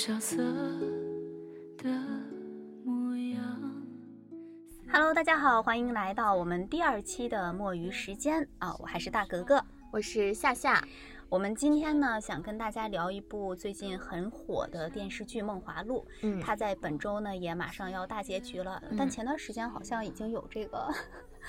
[0.00, 0.36] 种萧瑟
[1.76, 1.90] 的
[2.86, 3.42] 模样。
[4.90, 9.62] Hello，大家好，欢迎来到我们第二期的墨鱼时间啊、我还是大格格。
[9.92, 10.82] 我是夏夏，
[11.28, 20.88] 我们今天呢，想跟大家聊一部最近很火的电视剧《梦华录》，嗯它在本周呢也马上要大结局了，嗯但前段时间好像已经有这个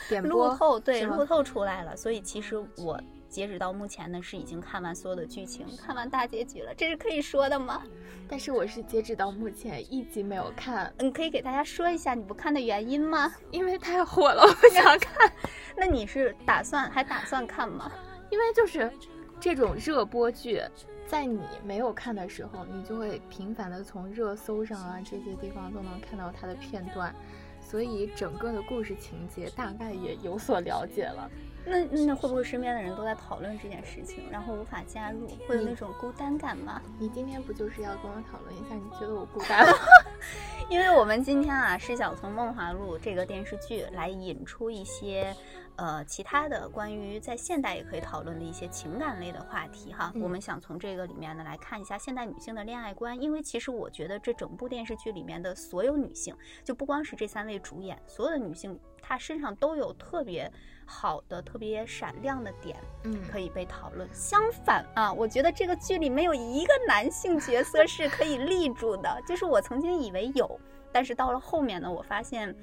[0.09, 2.99] 点 播路透，对路透出来了，所以其实我
[3.31, 7.81] 截止到目前呢是已经看完所有的剧情，看完大结局了，这是可以说的吗？
[8.27, 13.33] 但是我是截止到目前一集没有看，你可以给大家说一下你不看的原因吗？
[13.50, 15.31] 因为太火了，我不想看。
[15.78, 17.89] 那你是打算还打算看吗？
[18.30, 18.92] 因为就是
[19.39, 20.61] 这种热播剧，
[21.08, 27.16] 在你没有看的时候，你就会频繁的从热搜上啊这些地方都能看到它的片段，
[27.61, 31.30] 所以整个的故事情节大概也有所了解了。
[31.66, 36.81] 那那会不会身边的人都在讨论这件事情，然后无法加入，会有那种孤单感吗？
[37.00, 39.73] 你今天不就是要跟我讨论一下，你觉得我孤单吗？
[40.70, 45.36] 因为我们今天啊是想从《梦华录》这个电视剧来引出一些，
[45.76, 50.12] 呃，其他的关于在现代也可以讨论的一些情感类的话题哈。
[50.16, 60.50] 嗯我们想从这个里面呢来看一下现代女性的恋爱观，因为其实我觉得这整部电视剧里面的所有女性，就不光是这三位主演，所有的女性她身上都有特别
[60.92, 62.75] 好的、特别闪亮的点。
[63.03, 64.08] 嗯可以被讨论。
[64.14, 70.59] 相反啊，我觉得这个剧里没有一个男性角色是可以立住的，就是我曾经以为有，
[70.92, 72.53] 但是到了后面呢，我发现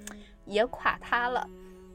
[0.44, 1.48] 也垮塌了。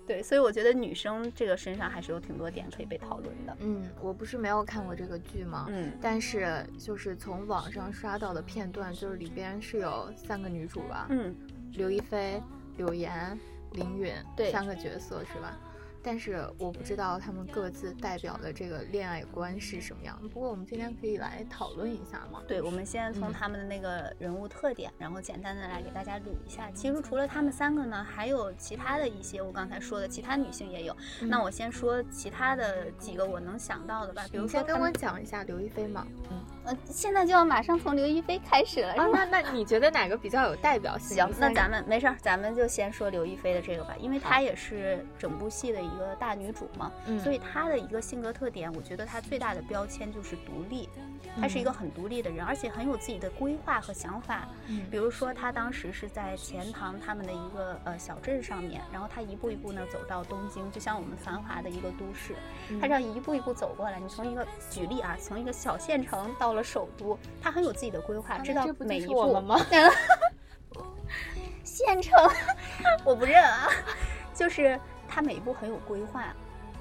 [0.05, 3.55] 对，所以我觉得女生这个身上还是有挺多点可以被讨论的。
[3.61, 5.67] 嗯，我不是没有看过这个剧吗？
[5.69, 11.33] 嗯但是就是从网上刷到的片段，就是里边是有三个女主吧，嗯，
[11.71, 12.41] 刘亦菲、
[12.75, 13.39] 柳岩、
[13.71, 15.57] 林允，对三个角色是吧？
[16.03, 20.19] 但是我不知道他们各自代表的这个恋爱观是什么样。
[20.33, 22.41] 不过我们今天可以来讨论一下嘛。
[22.47, 26.69] 对，我们先从嗯他们的那个人物特点，然后简单的来给大家捋一下。
[26.71, 30.95] 其实除了他们三个呢，还有其他的一些我刚才说的其他女性也有。
[31.21, 36.05] 嗯那我先说其他的几个我能想到的吧，比如说先跟我讲一下刘亦菲嘛。
[36.29, 39.25] 嗯，呃，现在就要马上从刘亦菲开始了，是啊，吗？
[39.29, 41.17] 那那你觉得哪个比较有代表性？
[41.17, 50.87] 行那咱们没事儿，咱们就先说刘亦菲的这个吧，因为她也是整部戏的一个大女主嘛，嗯所以她的一个性格特点，我觉得她最大的标签就是独立，
[51.39, 54.47] 她是一个很独立的人，而且很有自己的规划和想法。
[54.67, 62.35] 嗯比如说，他当时是在钱塘他们的一个呃小镇上面，然后他一步一步呢走到东京，就像我们繁华的一个都市，
[62.69, 69.59] 嗯她这样一步一步走过来，你从一个举例啊，从一个小县城到了首都，他很有自己的规划，啊知道每一步吗？
[71.63, 72.13] 县城，
[73.03, 73.67] 我不认啊，
[74.35, 76.33] 就是他每一步很有规划，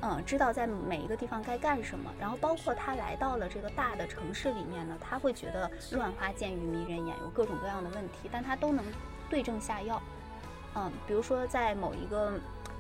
[0.05, 8.85] 嗯，知道在每一个地方该干什么，然后包括他来到了这个大的城市里面呢，他会觉得乱花渐欲迷人眼，有各种各样的问题，但他都能
[9.31, 10.03] 对症下药，
[10.75, 12.33] 嗯，比如说在某一个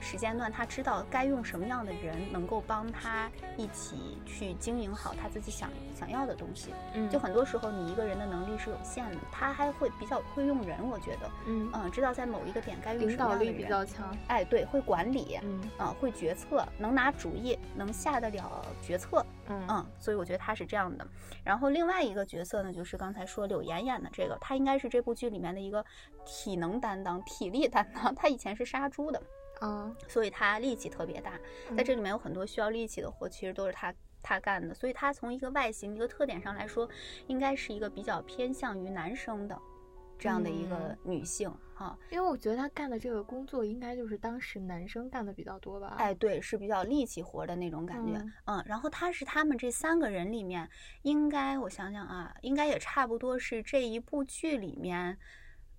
[0.02, 11.30] 时间段，他知道该用什么样的人能够帮他一起去经营好他自己想想要的东西，嗯就很多时候你一个人的能力是有限的，他还会比较会用人，我觉得。
[11.46, 14.16] 嗯嗯，知道在某一个点该用什么导力比样的人，较强。
[14.26, 21.06] 哎，对，会管理，嗯嗯，会决策，能拿主意，能下得了决策，嗯嗯，所以我觉得他是这样的。
[21.44, 25.84] 然后另外一个角色呢，就是刚才说柳岩演的这个，她应该是这部剧里面的一个
[26.24, 28.14] 体能担当、体力担当。
[28.14, 29.22] 她以前是杀猪的，
[29.62, 31.38] 啊，所以他力气特别大，
[31.76, 34.74] 在这里面有很多需要力气的活，其实都是他他干的。
[34.74, 36.88] 所以他从一个外形、一个特点上来说，
[37.28, 39.56] 应该是一个比较偏向于男生的
[40.18, 41.96] 这样的一个嗯女性哈。
[42.10, 45.94] 因为我觉得他干的这个工作应该就是当时男生干的比较多吧。
[45.96, 50.68] 哎，对，是比较力气活的那种感觉，嗯嗯然后他是他们这三个人里面，
[51.02, 55.16] 应该我想想啊，应该也差不多是这一部剧里面，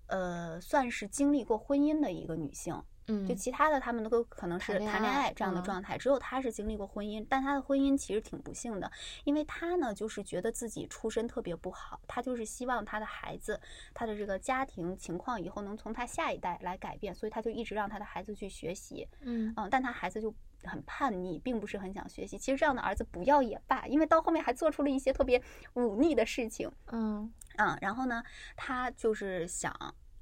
[0.06, 2.82] 呃，算是经历过婚姻的一个女性。
[3.06, 5.64] 嗯，就其他的他们都可能是谈恋爱爱这样的嗯。
[5.64, 8.90] 状态，只有他是经历过婚姻，但他的婚姻其实挺不幸的，
[9.24, 13.60] 因为他呢就是觉得自己出身特别不好，他就是希望他的孩子，
[13.92, 19.52] 他的这个家庭情况以后能从他下一代来改变，所以他就一直让他的孩子去学习，嗯。
[19.56, 20.34] 嗯，但他孩子就
[20.64, 22.38] 很叛逆，并不是很想学习。
[22.38, 25.42] 其实这样的儿子不要也罢，因为到后面还做出了一些特别
[25.74, 27.32] 忤逆的事情，嗯。
[27.56, 28.20] 嗯，然后呢，
[28.56, 29.72] 他就是想，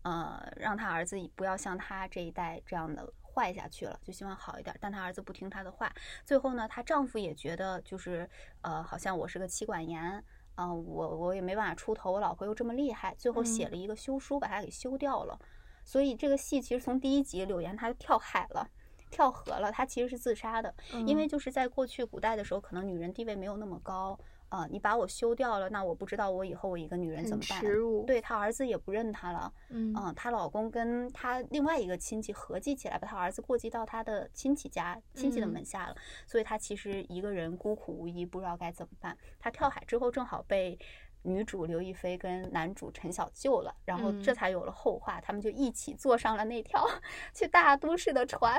[0.03, 4.77] 呃，让他儿子不要像他这一代这样的坏下去了，就希望好一点。
[4.81, 5.93] 但他儿子不听她的话，
[6.25, 8.29] 最后呢，她丈夫也觉得就是，
[8.63, 15.39] 呃，好像我是个妻管严，啊、我我也没办法出头，我老婆又这么厉害，最后写嗯了一个休书，把她给休掉了。
[15.85, 18.69] 所以这个戏其实从第一集柳岩她就跳海了。
[19.11, 20.75] 跳河了，她其实是自杀的，
[21.07, 24.19] 因为就是在过去古代的时候，可能女人地位没有那么高，
[24.53, 27.63] 啊、你把我休掉了，那我不知道我以后我一个女人怎么办？
[28.07, 35.97] 对她儿子也不认她了，嗯嗯，她老公跟她另外一个亲戚合计起来，把她儿子过继到她的亲戚家、亲戚的嗯门下了，
[36.27, 39.17] 所以她其实一个人孤苦无依，不知道该怎么办。
[39.39, 40.79] 她跳海之后正好被
[41.23, 46.87] 女主刘亦菲跟男主陈晓救了，然后这嗯才有了后话，他们就一起坐上了那条
[47.33, 48.55] 去大都市的船。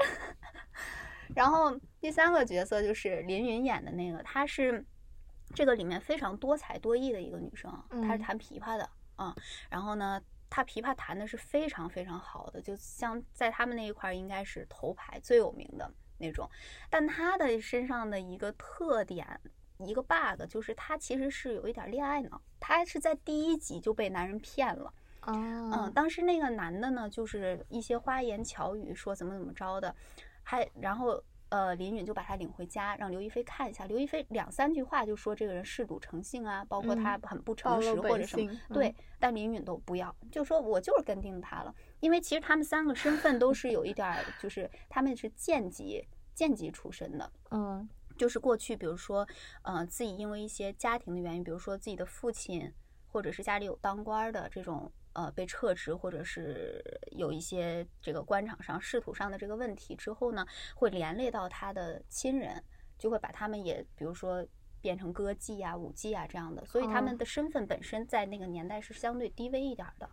[1.36, 4.84] 然后第三个角色就是林允演的那个，她是
[5.54, 9.36] 这个里面非常多才多艺的一个女生，她是嗯弹琵琶的啊、
[9.70, 16.50] 然后呢，她琵琶弹的是非常非常好的，就像在他们那一块儿应该是头牌最有名的那种。
[16.90, 19.40] 但她的身上的一个特点，
[19.78, 24.94] 一个 bug 就是她其实是有一点恋爱脑，她是在第一集就被男人骗了。
[25.26, 29.96] 嗯，啊，当时那个男的呢，就是一些花言巧语，说怎么怎么着的，
[30.42, 31.24] 还然后
[31.54, 33.86] 呃，林允就把他领回家，让刘亦菲看一下。
[33.86, 38.96] 刘亦菲两三句话就说这个人嗜赌成性啊，包括他嗯很不诚实或者什么性，对嗯。
[39.20, 46.04] 但林允都不要，就说我就是跟定他了，因为其实他们三个身份都是有一点儿，就是他们是贱籍
[46.34, 49.28] 贱籍出身的，嗯就是过去，比如说，
[49.62, 52.74] 呃，自己因为一些家庭的原因，比如说自己的父亲，
[53.12, 60.46] 或者是家里有当官儿的这种，呃，被撤职，或者是有一些这个官场上仕途上的这个问题之后呢，
[60.76, 62.64] 会连累到他的亲人，
[62.98, 64.46] 就会把他们也，比如说。
[64.84, 70.10] 变成歌妓啊、舞妓啊这样的，所以他们哦的身份本身在那个年代是相对低微一点儿的。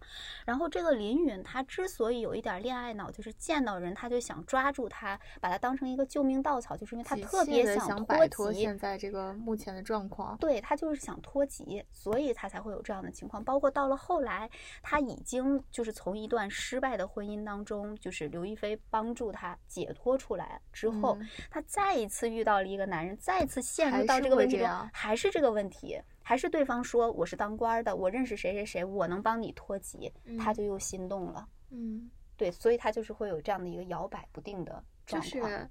[0.46, 10.36] 然后这个林允她之所以有一点恋爱脑，就是见到人她就想抓住他，把他当成一个救命稻草，就是因为她特别想脱摆脱籍现在这个目前的状况。
[10.38, 13.42] 对他就是想脱籍，所以他才会有这样的情况。
[13.42, 14.48] 包括到了后来，
[14.82, 31.48] 他已经就是从一段失败的婚姻当中，就是刘亦菲帮助他解脱出来之后，嗯他再一次遇到了一个男人，再次陷入到这个问题中会这样，还是这个问题，还是对方说我是当官儿的，我认识谁谁谁，我能帮你脱籍，他嗯就又心动了。
[31.70, 35.50] 嗯，对，所以他就是会有这样的一个摇摆不定的就状况。
[35.50, 35.70] 是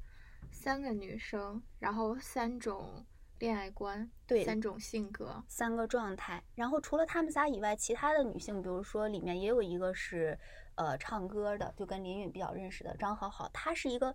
[0.52, 3.06] 三个女生，然后三种
[3.38, 5.44] 恋爱观，对三种性格。
[5.48, 6.44] 三个状态。
[6.56, 10.38] 然后除了他们仨以外，其他的女性，比如说里面也有一个是
[10.76, 14.14] 呃唱歌的，就跟林允比较认识的张好好，她是一个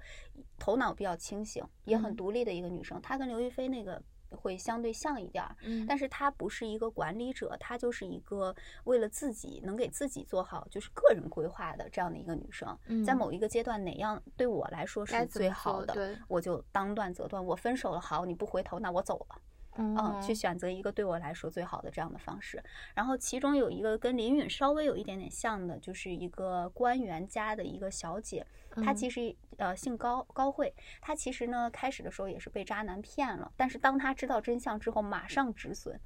[0.59, 3.01] 头脑比较清醒，也很嗯独立的一个女生。
[3.01, 4.03] 她跟刘亦菲那个
[4.35, 5.57] 会相对像一点儿。
[5.63, 8.55] 嗯，但是她不是一个管理者，她就是一个
[8.85, 12.77] 为了自己能给自己做好就是个人规划的这样的一个女生。
[13.05, 17.45] 在嗯某一个阶段，哪样对我来说是最好的，我就当断则断。
[17.45, 19.41] 我分手了，好，你不回头，那我走了。
[19.77, 22.63] 嗯，嗯去选择一个对我来说最好的这样的方式。
[22.95, 28.47] 然后其中有一个跟林允稍微有一点点像的，就是一个官员家的一个小姐，
[28.83, 36.01] 她嗯其实呃姓高高慧，她其实呢开始的时候也是被渣男骗了，但是当她知道真相之后，马上止损。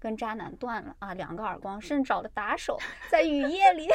[0.00, 2.76] 跟渣男断了啊，两个耳光，甚至找了打手，
[3.08, 3.88] 在雨夜里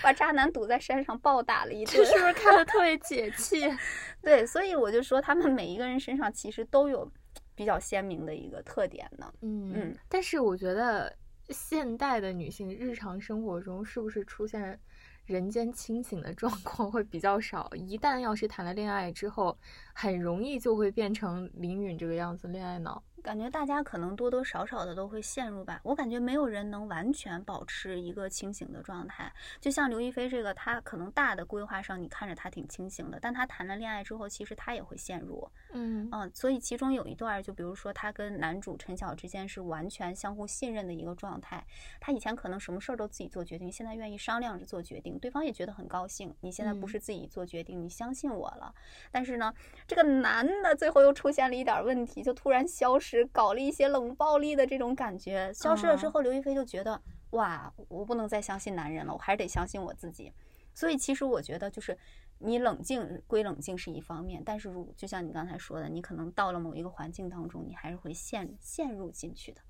[0.00, 1.96] 把渣男堵在山上暴打了一顿。
[1.96, 3.62] 这是不是看的特别解气？
[4.22, 7.10] 对，所以我就说他们每一个人身上其实都有
[7.56, 9.28] 比较鲜明的一个特点呢。
[9.40, 11.12] 嗯嗯，但是我觉得
[11.48, 14.78] 现代的女性日常生活中是不是出现
[15.26, 17.68] 人间清醒的状况会比较少？
[17.74, 19.58] 一旦要是谈了恋爱之后，
[19.92, 23.02] 很容易就会变成林允这个样子，恋爱脑。
[23.26, 25.80] 感觉大家可能多多少少的都会陷入吧。
[25.82, 29.32] 我感觉没有人能完全保持一个清醒的状态。
[29.60, 35.50] 就像刘亦菲这个，她可能大的规划上你看着她挺清醒的，但她谈了恋爱之后，其实她也会陷入。
[35.72, 41.66] 嗯嗯，所以其中有一段，就比如说她跟男主陈晓之间是完全相互信任的一个状态。
[41.98, 46.32] 她以前可能什么事儿都自己做决定，现在愿意商量着做决定，对方也觉得很高兴。
[46.42, 48.72] 你现在不嗯是自己做决定，你相信我了。
[49.10, 49.52] 但是呢，
[49.88, 55.52] 这个男的最后又出现了一点问题，就突然消失，搞了一些冷暴力的这种感觉。
[55.52, 60.32] 消失了之哦后，刘亦菲就觉得，哇，我不能再相信男人了，我还是得相信我自己。
[60.74, 61.96] 所以其实我觉得，就是
[62.38, 69.60] 你冷静归冷静是一方面，但是如就像你刚才说的，你可能到了某一个环境当中，你还是会陷陷入进去的。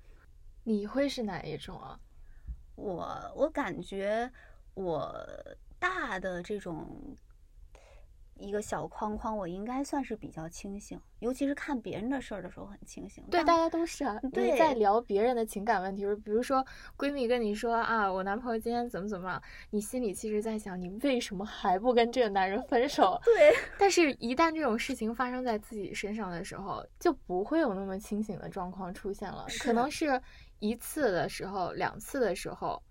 [0.63, 1.99] 你会是哪一种啊？
[2.75, 4.31] 我我感觉
[4.73, 5.15] 我
[5.79, 7.15] 大的这种
[8.39, 13.23] 一个小框框，我应该算是比较清醒，尤其是看别人的事儿的时候很清醒。
[13.29, 14.19] 对，大家都是啊。
[14.33, 16.65] 对在聊别人的情感问题，比如说
[16.97, 19.41] 闺蜜跟你说啊，我男朋友今天怎么怎么样，
[19.71, 23.19] 你心里其实在想，你为什么还不跟这个男人分手？
[23.25, 29.45] 对但是，一旦这种事情发生在自己身上的时候，就不会有那么清醒的状况出现了。
[29.59, 30.21] 可能是
[30.59, 32.81] 一次的时候、两次的时候，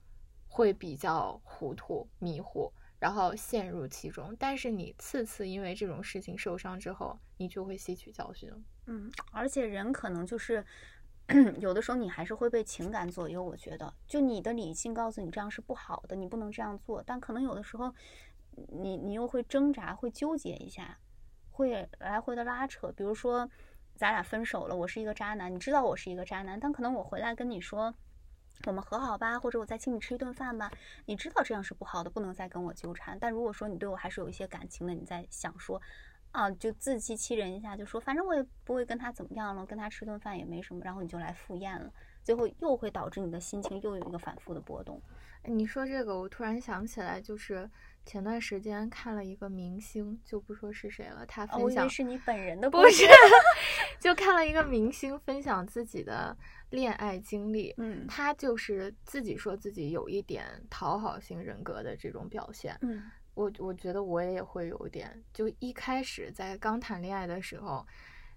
[0.48, 4.34] 会比较糊涂、迷糊，然后陷入其中。
[4.38, 8.50] 但是你次次因为这种事情受伤之后，你就会吸取教训。
[8.86, 10.64] 嗯，而且人可能就是
[11.58, 13.42] 有的时候你还是会被情感左右。
[13.42, 17.92] 我觉得，就你的理性告诉你这样是不好的，你不能这样做，但可能有的时候，
[18.68, 20.98] 你你又会挣扎，会纠结一下，
[21.50, 22.92] 会来回的拉扯。
[22.92, 23.50] 比如说，
[23.96, 27.92] 咱俩分手了，我是一个渣男，你知道我是一个渣男，但可能我回来跟你说，
[28.64, 30.72] 我们和好吧，或者我再请你吃一顿饭吧，
[31.04, 33.18] 你知道这样是不好的，不能再跟我纠缠。
[33.20, 35.80] 但如果说你对我还是有一些感情的，你在想说。
[36.32, 41.90] 啊，就自欺欺人一下，就说反正我也不会跟他怎么样了，跟他吃顿饭也没什么，然后你就来赴宴了，
[42.22, 45.00] 最后又会导致你的心情又有一个反复的波动。
[45.44, 47.70] 你说这个，我突然想起来，就是
[48.06, 53.04] 前段时间看了一个明星，就不说是谁了，他分享是你本人的，不是，
[54.00, 56.34] 就看了一个明星分享自己的
[56.70, 63.02] 恋爱经历，嗯，他就是自己说自己有一点讨好型人格的这种表现，嗯。
[63.34, 67.86] 我我觉得我也会有点，就一开始在刚谈恋爱的时候，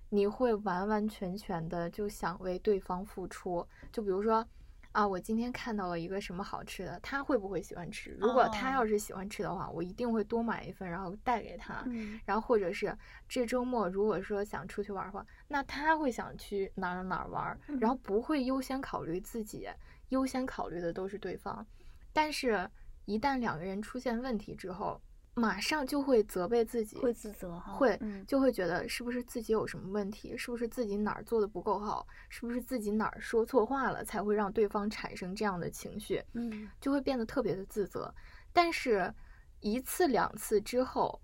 [0.09, 3.65] 你会完完全全的就想为对方付出。
[3.93, 4.45] 就比如说，
[4.91, 8.17] 啊，我今天看到了一个什么好吃的，他会不会喜欢吃？
[8.19, 11.85] 如果他要是喜欢吃的话，我一定会多买一份，然后带给他。
[12.25, 19.67] 然后或者是这周末如果说想出去玩的话，那他会想去哪儿哪儿玩，然后不会优先考虑自己，
[20.09, 21.65] 优先考虑的都是对方。
[22.13, 22.69] 但是。
[23.05, 25.01] 一旦两个人出现问题之后，
[25.39, 38.13] 马上就会责备自己，会自责，会就会觉得是不是自己有什么问题，是不是自己哪儿做的不够好，是不是自己哪儿说错话了，才会让对方产生这样的情绪，嗯，就会变得特别的自责。
[38.51, 39.13] 但是，
[39.61, 41.21] 一次两次之后，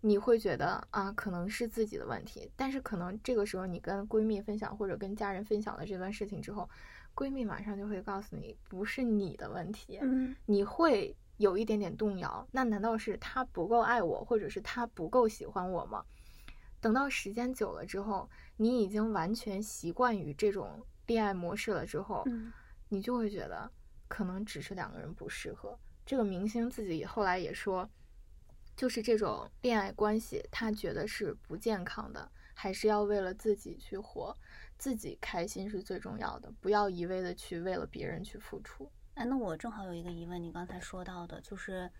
[0.00, 2.50] 你会觉得啊，可能是自己的问题。
[2.54, 6.68] 但是可能这个时候你跟闺蜜分享或者跟家人分享了这段事情之后。
[7.14, 9.98] 闺蜜马上就会告诉你，不是你的问题，
[10.44, 12.46] 你会有一点点动摇。
[12.52, 16.04] 那难道是他不够爱我，或者是他不够喜欢我吗？
[16.80, 22.24] 等到时间久了之后，你已经完全习惯于这种恋爱模式了之后，
[22.88, 23.70] 你就会觉得
[24.06, 25.78] 可能只是两个人不适合。
[26.04, 27.88] 这个明星自己后来也说，
[28.76, 34.36] 就是这种恋爱关系，他觉得是不健康的，还是要为了自己去活。
[34.78, 38.92] 自己开心是最重要的，不要一味的去为了别人去付出。
[39.16, 41.90] 哎，那我正好有一个疑问，你刚才说到的，就是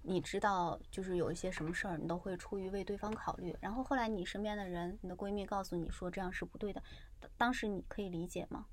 [0.00, 3.54] 你知道，就是有一些什么事儿，你都会出于为对方考虑。
[3.60, 6.82] 然后后来你身边的人，你的闺蜜告诉你说这样是不对的，
[7.36, 8.64] 当时你可以理解吗？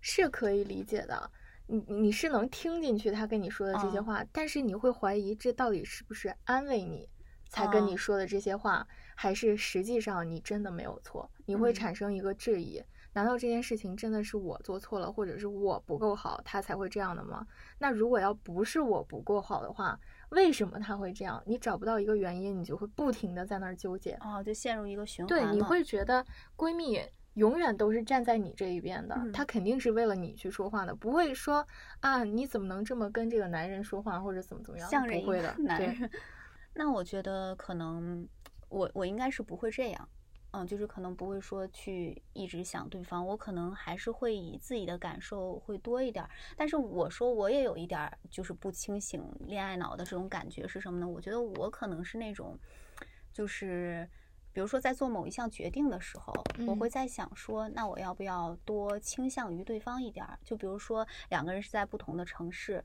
[0.00, 1.30] 是可以理解的，
[1.68, 7.08] 你你是能听进去他跟你说的这些话，但是你会怀疑这到底是不是安慰你
[7.48, 8.84] 才跟你说的这些话。
[9.14, 17.46] 还是实际上你真的没有错，你会产生一个质疑：难道这件事情真的是我做错了，或者是我不够好，他才会这样的吗？
[17.78, 19.98] 那如果要不是我不够好的话，
[20.30, 21.42] 为什么他会这样？
[21.46, 25.28] 你找不到一个原因，你就会不停的在那儿纠结，哦，就陷入一个循环。
[25.28, 26.24] 对，你会觉得
[26.56, 27.00] 闺蜜
[27.34, 31.66] 永远都是站在你这一边的，她肯定是为了你去说话的，不会说
[32.00, 34.88] 啊你怎么能这么跟这个男人说话，或者怎么怎么样？
[34.90, 36.10] 不会的，男人。
[36.74, 38.28] 那我觉得可能。
[38.70, 40.08] 我我应该是不会这样，
[40.52, 46.26] 嗯，就是可能不会说去一直想对方，我可能还是会以自己的感受会多一点。
[46.56, 51.06] 但是我说我也有一点就是不清醒恋爱脑的这种感觉是什么呢？
[51.06, 52.58] 我觉得我可能是那种，
[53.30, 54.08] 就是
[54.52, 56.32] 比如说在做某一项决定的时候，
[56.66, 60.26] 我会在想说，那我要不要多倾向于对方一点？
[60.42, 62.82] 就比如说两个人是在不同的城市。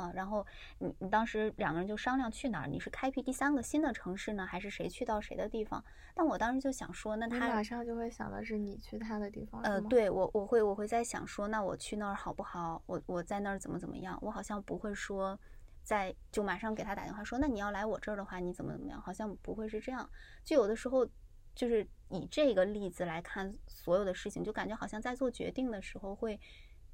[0.00, 0.44] 啊，然后
[0.78, 2.66] 你你当时两个人就商量去哪儿？
[2.66, 5.84] 你是开辟第三个新的城市呢，还是谁去到谁的地方？
[6.14, 9.60] 但我当时就想说，那他马上就会想的是你去他的地方。
[9.62, 12.82] 呃，对我我会我会在想说，那我去那儿好不好？
[12.86, 14.18] 我我在那儿怎么怎么样？
[14.22, 15.38] 我好像不会说，
[15.82, 18.98] 在就马上给他打电话说，那你要来我这儿的话，你怎么怎么样？
[19.00, 20.08] 好像不会是这样。
[20.42, 21.06] 就有的时候
[21.54, 26.40] 就是以这个例子来看所有的事情，就感觉好像在做决定的时候会。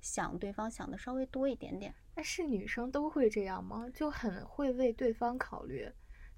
[0.06, 3.90] 想对方想的稍微多一点点，那是女生都会这样吗？
[3.92, 5.90] 就很会为对方考虑，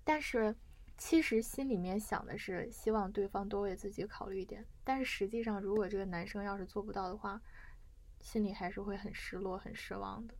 [0.02, 0.56] 但是
[0.96, 4.64] 其实心里面想的是希望对方多为自己考虑一点。
[4.82, 7.38] 但是实际上，如果这个男生要是做不到的话，
[8.22, 10.34] 心里还是会很失落、很失望的。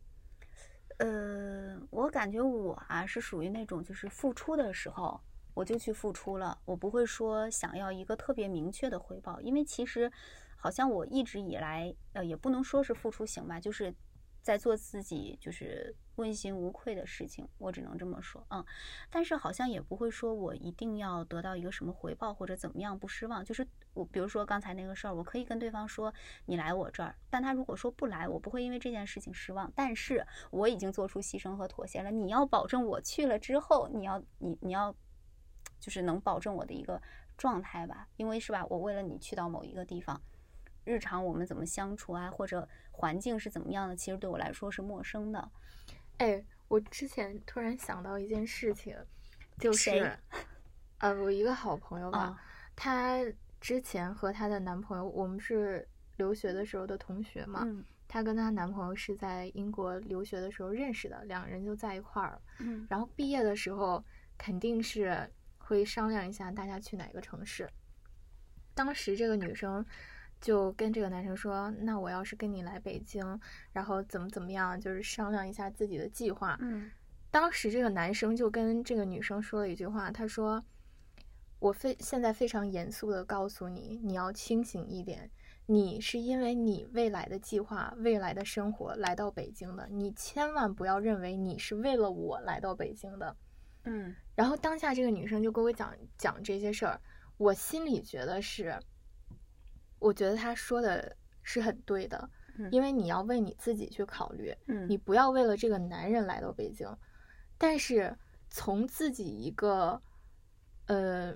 [0.97, 5.21] 呃，我感觉我啊是属于那种就是付出的时候
[5.53, 10.11] 我就去付出了，我不会说想要一个特别明确的回报，因为其实。
[10.59, 13.95] 好像我一直以来，呃，也不能说是付出型吧，就是
[14.41, 18.63] 在做自己就是问心无愧的事情，我只能这么说，嗯。
[19.09, 23.43] 但是好像也不会说我一定要得到一个什么回报或者怎么样不失望。
[23.43, 26.13] 就是我，比如说刚才那个事儿，我可以跟对方说
[26.45, 29.71] 你来我这儿，但他如果说不来，我不会因为这件事情失望。
[29.75, 34.93] 但是我已经做出牺牲和妥协了，你要保证我去了之后，你要你你要
[35.79, 37.01] 就是能保证我的一个
[37.37, 40.21] 状态吧，因为是吧，我为了你去到某一个地方。
[40.89, 45.51] 日常我们怎么相处啊，或者环境是怎么样的，其实对我来说是陌生的。
[46.17, 48.97] 哎，我之前突然想到一件事情，
[49.59, 50.11] 就是，
[50.97, 52.41] 呃，我一个好朋友吧，啊
[52.75, 53.19] 她
[53.61, 62.41] 之前和她的男朋友，我们是留学的时候的同学嘛，嗯她跟她男朋友是在英国留学的时候认识的，两人就在一块儿了。
[62.59, 64.03] 嗯然后毕业的时候
[64.37, 65.29] 肯定是
[65.59, 67.69] 会商量一下大家去哪个城市。
[68.73, 69.85] 当时这个女生
[70.39, 73.39] 就跟这个男生说：“那我要是跟你来北京，
[73.71, 76.89] 然后怎么怎么样，就是商量一下自己的计划。”嗯
[77.31, 80.63] 当时这个男生就跟这个女生说了一句话，他说
[81.59, 85.29] ：“我非现在非常严肃的告诉你，你要清醒一点。
[85.67, 93.35] 你是因为你未来的计划、未来的生活来到北京的，你千万不要认为你是为了我来到北京的。”
[93.85, 96.99] 嗯然后当下这个女生就跟我讲讲这些事儿，
[97.37, 98.79] 我心里觉得是，
[99.99, 106.87] 我觉得他说的是很对的，嗯因为你要为你自己去考虑，嗯，你不要为了这个男人来到北京，
[107.57, 108.15] 但是
[108.49, 110.01] 从自己一个
[110.87, 111.33] 呃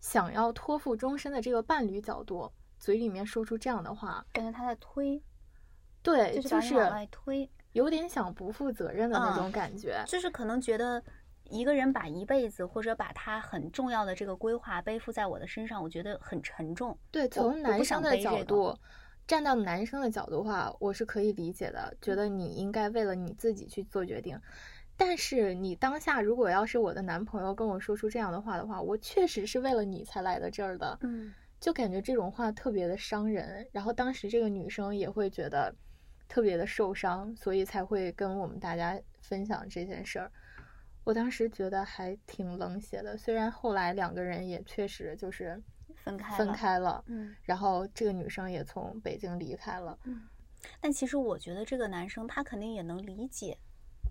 [0.00, 5.22] 想要托付终身的这个伴侣角度，嘴里面说出这样的话，感觉他在推，
[6.02, 10.04] 对，就是往外推，有点想不负责任的那嗯种感觉。
[10.06, 11.02] 就是可能觉得
[11.50, 16.98] 一个人把一辈子或者把他很重要的这个规划背负在我的身上，我觉得很沉重。
[17.10, 18.78] 对，从男生的背这个角度，
[19.26, 24.40] 站到男生的角度的话，我是可以理解的，觉得你应该为了你自己去做决定。
[24.96, 33.66] 但是你当下如果要是我的男朋友跟我说出这样的话的话，我确实是为了你才来的这儿的，嗯就感觉这种话特别的伤人。
[33.72, 35.74] 然后当时这个女生也会觉得
[36.28, 40.30] 特别的受伤，所以才会跟我们大家分享这件事儿。
[41.04, 45.62] 我当时觉得还挺冷血的，虽然后来两个人也确实就是
[45.94, 49.98] 分分开分开了，嗯然后这个女生也从北京离开了。
[50.04, 50.22] 嗯
[50.80, 53.58] 但其实我觉得这个男生他肯定也能理解，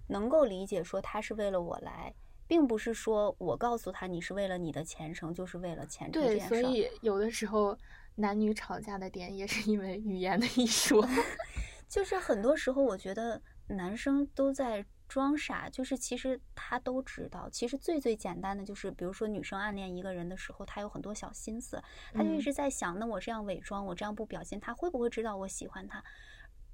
[0.08, 2.14] 能够理解说他是为了我来，
[2.46, 6.40] 并不是说我告诉他你是为了你的前程，就是为了前程这对。
[6.42, 7.76] 所以有的时候
[8.14, 11.04] 男女吵架的点也是因为语言的艺术。
[11.90, 17.48] 就是很多时候，我觉得男生都在装傻，就是其实他都知道。
[17.52, 21.80] 其实最最简单的就是，比如说女生暗恋一个人的时候，她有很多小心思，
[22.12, 26.04] 她就一嗯直在想，那我这样伪装，我这样不表现，他会不会知道我喜欢他？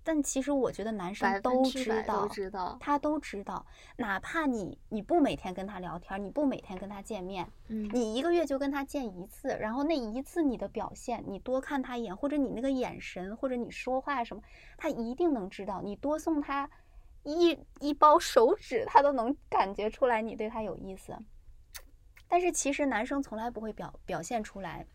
[0.02, 2.78] 但其实我觉得男生都知道，都知道。
[2.80, 3.66] 他都知道，
[3.98, 14.42] 哪怕你你不每天跟他聊天，你不每天跟他见面，嗯，你一个月就跟他见一次，然后那一次你的表现，你多看他一眼，或者你那个眼神，或者你说话什么，
[14.78, 15.82] 他一定能知道。
[15.82, 16.68] 你多送他
[17.24, 21.18] 一一包手指，他都能感觉出来你对他有意思。
[22.28, 24.86] 但是其实男生从来不会表表现出来，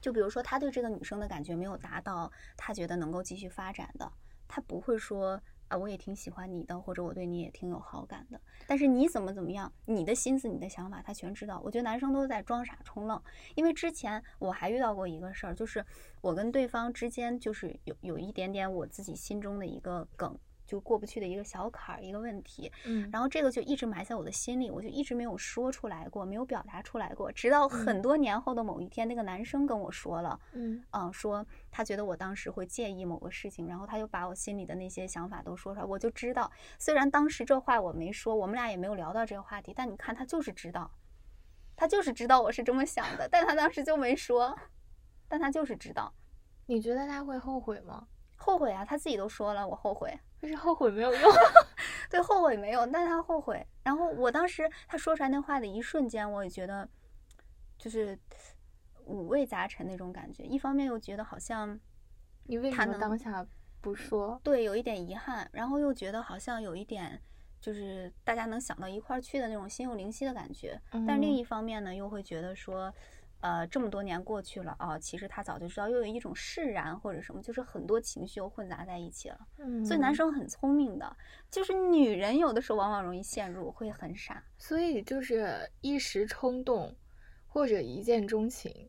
[0.00, 4.10] 就比如说他对这个女生的感觉没有达到他觉得能够继续发展的，
[4.48, 8.40] 他不会说啊我也挺喜欢你的，或者我对你也挺有好感的。
[8.66, 11.60] 但是你怎么怎么样，你的心思、你的想法，他全知道。
[11.64, 13.22] 我觉得男生都在装傻充愣，
[13.54, 15.84] 因为之前我还遇到过一个事儿，就是
[16.22, 20.38] 我跟对方之间就是有有一点点我自己心中的一个梗，
[20.72, 22.72] 就过不去的一个小坎儿，一个问题。
[22.86, 27.30] 嗯，然后这个就一直埋在我的心里，我就一直没有说出来过，没有表达出来过。
[27.30, 40.90] 直到很多年后的某一天，那个男生跟我说了，嗯嗯，说他觉得我当时会介意某个事情，然后他就把我心里的那些想法都说出来，我就知道，虽然当时这话我没说，我们俩也没有聊到这个话题，但你看他就是知道，
[41.76, 44.58] 他就是知道我是这么想的，但他当时就没说，
[45.28, 46.14] 但他就是知道，
[46.64, 48.08] 你觉得他会后悔吗？
[48.36, 51.32] 后悔啊，他自己都说了，我后悔，可是后悔没有用。
[52.10, 53.64] 对，后悔没有，但他后悔。
[53.84, 56.86] 然后我当时他说出来那话的一瞬间，我也觉得
[57.78, 58.18] 就是
[59.04, 60.42] 五味杂陈那种感觉。
[60.42, 61.78] 一方面又觉得好像
[62.46, 63.46] 你为什么他能当下
[63.80, 64.40] 不说？
[64.42, 67.22] 对有一点遗憾，然后又觉得好像有一点
[67.60, 70.76] 就是大家能想到一块儿去的那种心有灵犀的感觉。
[71.06, 72.92] 但另嗯一方面呢，又会觉得说。
[73.42, 79.38] 呃，这么多年过去了啊，其实他早就知道，又有一种释然或者什么，就是很多情绪又混杂在一起了。
[79.58, 81.16] 嗯，所以男生很聪明的，
[81.50, 84.42] 就是女人有的时候往往容易陷入，会很傻。
[84.56, 86.96] 所以就是一时冲动，
[87.46, 88.88] 或者一见钟情。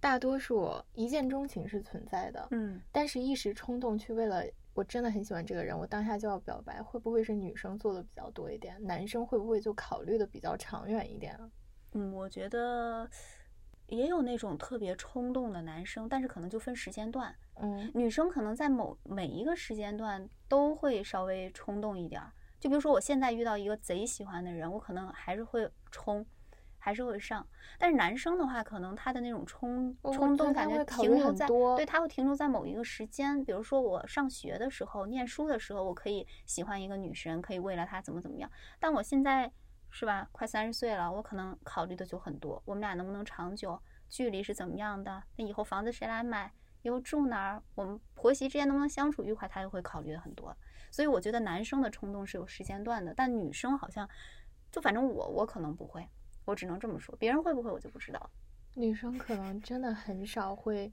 [0.00, 8.76] 大多数一见钟情是存在的，嗯，但是一时冲动去为了我真的很喜欢这个人，我当下就要表白，会不会是女生做的比较多一点？
[8.84, 11.48] 男生会不会就考虑的比较长远一点啊？
[11.92, 13.08] 嗯，我觉得
[13.94, 17.34] 也有那种特别冲动的男生，但是可能就分时间段。
[17.60, 22.32] 嗯女生可能在某每一个时间段都会稍微冲动一点儿。
[22.58, 26.24] 就比如说我现在遇到一个贼喜欢的人，我可能还是会冲，
[26.78, 27.46] 还是会上。
[27.78, 33.44] 但是男生的话，可能他的那种冲冲动感觉停留在，对，他会停留在某一个时间。
[33.44, 38.50] 比如说我上学的时候、念书的时候，我可以喜欢一个女生，可以为了她怎么怎么样。
[38.80, 39.52] 但我现在
[39.96, 43.80] 是吧，快三十岁了，我可能考虑的就很多，我们俩能不能长久，
[44.10, 46.52] 距离是怎么样的，那以后房子谁来买，
[46.82, 50.52] 以后住哪儿，我们婆媳之间能不能相处愉快，他就会考虑的很多。
[50.90, 54.08] 所以我觉得男生的冲动是有时间段的，但女生好像，
[54.72, 56.04] 就反正我我可能不会，
[56.44, 58.30] 我只能这么说，别人会不会我就不知道。
[58.74, 60.92] 女生可能真的很少会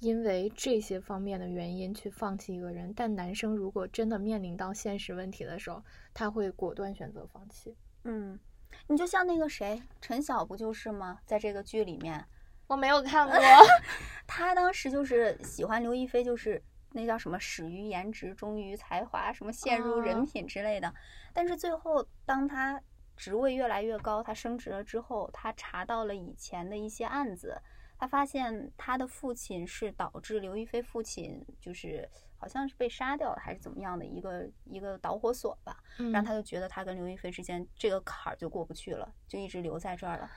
[0.00, 7.76] 因为这些方面的原因去放弃一个人，但男生如果真的面临到现实问题的时候，他会果断选择放弃。
[8.04, 8.38] 嗯，
[8.86, 11.20] 你就像那个谁，陈晓不就是吗？
[11.26, 12.24] 在这个剧里面，
[12.66, 13.38] 我没有看过，
[14.26, 20.92] 他当时就是喜欢刘亦菲，就是那叫什么始于颜值，忠于才华，什么陷入人哦品之类的。
[21.32, 22.80] 但是最后，当他
[23.16, 27.60] 职位越来越高，他升职了之后，他查到了以前的一些案子，
[27.98, 32.08] 他发现他的父亲是导致刘亦菲父亲就是
[32.40, 35.76] 好像是被杀掉了还是怎么样的一个一个导火索吧。
[35.98, 40.30] 嗯然后他就觉得他跟刘亦菲之间这个坎儿就过不去了，就一直留在这儿了。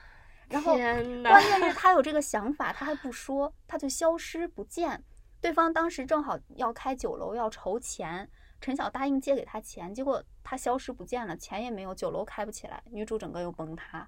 [0.48, 5.02] 然后关键是他有这个想法，他还不说，他就消失不见。
[5.40, 14.06] 对方当时正好要开酒楼，要筹钱，陈晓答应借给他钱，结果他消失不见了，钱也没有，酒楼开不起来，女主整个又崩塌。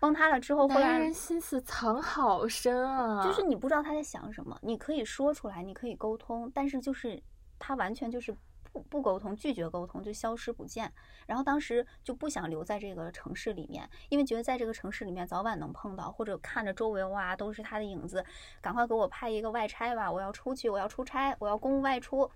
[0.00, 3.22] 崩塌了之后，后来男人心思藏好深啊！
[3.22, 7.22] 就是你不知道他在想什么，你可以说出来，你可以沟通，但是就是
[7.58, 8.34] 他完全就是
[8.72, 10.90] 不不沟通，拒绝沟通，就消失不见。
[11.26, 18.24] 然后当时就不想留在这个城市里面，因为觉得在这个城市里面早晚能碰到，或者看着周围哇都是他的影子，
[18.62, 22.30] 赶快给我派一个外差吧，我要出去，我要出差，我要公务外出，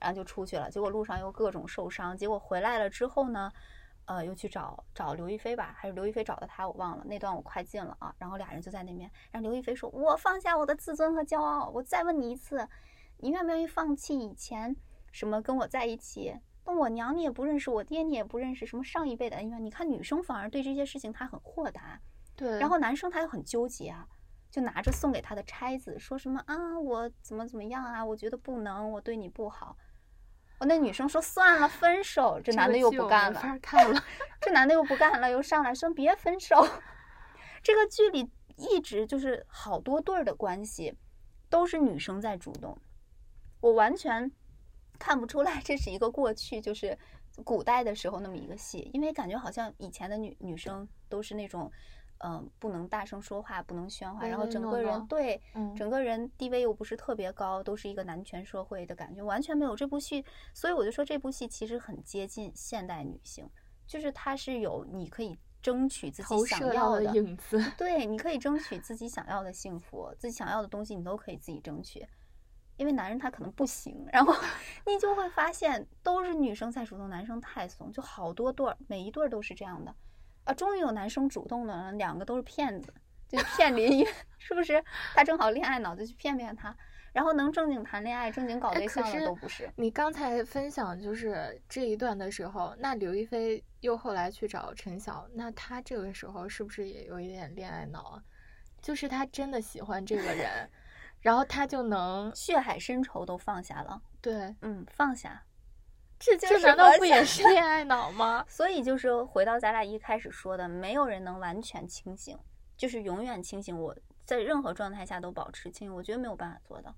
[0.00, 0.70] 然后就出去了。
[0.70, 3.52] 结果路上又各种受伤，结果回来了之后呢？
[4.06, 8.14] 呃，又去找找刘亦菲吧，还是刘亦菲找的他，我忘了那段我快进了啊。
[8.18, 12.68] 然后俩人就在那边，让刘亦菲说：“我放下我的自尊和骄傲，我再问你一次，
[13.18, 14.74] 你愿不愿意放弃以前
[15.12, 16.36] 什么跟我在一起？
[16.66, 19.64] 那我娘你也不认识，我爹你也不认识，什么上一辈的恩怨？
[19.64, 22.00] 你看女生反而对这些事情她很豁达，
[22.36, 24.06] 对，然后男生他又很纠结啊，
[24.50, 29.76] 就拿着送给他的钗子，说什么啊，我怎么怎么样啊，我觉得不能，我对你不好。
[30.60, 32.38] 我那女生说算了，分手。
[32.44, 34.04] 这这男的又不干了，看了。
[34.40, 36.64] 这男的又不干了，又上来说别分手。
[37.64, 40.94] 这个剧里一直就是好多对儿的关系，
[41.48, 42.76] 都是女生在主动，
[43.60, 44.30] 我完全
[44.98, 46.98] 看不出来这是一个过去就是
[47.42, 51.72] 古代的时候那么一个戏，因为感觉好像以前的女女生都是那种。
[52.22, 60.24] 嗯，不能大声说话，不能喧哗，然后整个人对嗯整个人地位又不是特别高，都是一个男权社会的感觉，完全没有这部戏。
[60.52, 63.48] 所以我就说这部戏其实很接近现代女性，
[63.86, 72.06] 就是它是有你可以争取自己想要的，影子，对，你可以争取自己想要的幸福，自己想要的东西你都可以自己争取。
[72.76, 74.34] 因为男人他可能不行，然后
[74.86, 79.94] 你就会发现都是女生在主动，男生太怂，就好多对儿，每一对儿都是这样的。
[80.50, 82.92] 啊，终于有男生主动了，两个都是骗子，
[83.28, 84.06] 就骗林允，
[84.38, 84.82] 是不是？
[85.14, 86.76] 他正好恋爱脑，就去骗骗他，
[87.12, 89.70] 然后能正经谈恋爱、正经搞对象的都不是。
[89.76, 98.22] 你刚才分享就是这一段的时候，那刘亦菲又后来去找陈晓，那她这个时候是不是也有一点恋爱脑啊？
[98.82, 100.68] 就是她真的喜欢这个人，
[101.20, 105.42] 然后她就能血海深仇都放下了，对，嗯，放下，
[106.20, 108.44] 这这难道不也是恋 爱脑吗？
[108.46, 112.38] 所以就是回到咱俩一开始说的，没有人能完全清醒，
[112.76, 113.76] 就是永远清醒。
[113.76, 116.94] 我在任何状态下都保持清醒，我觉得没有办法做到。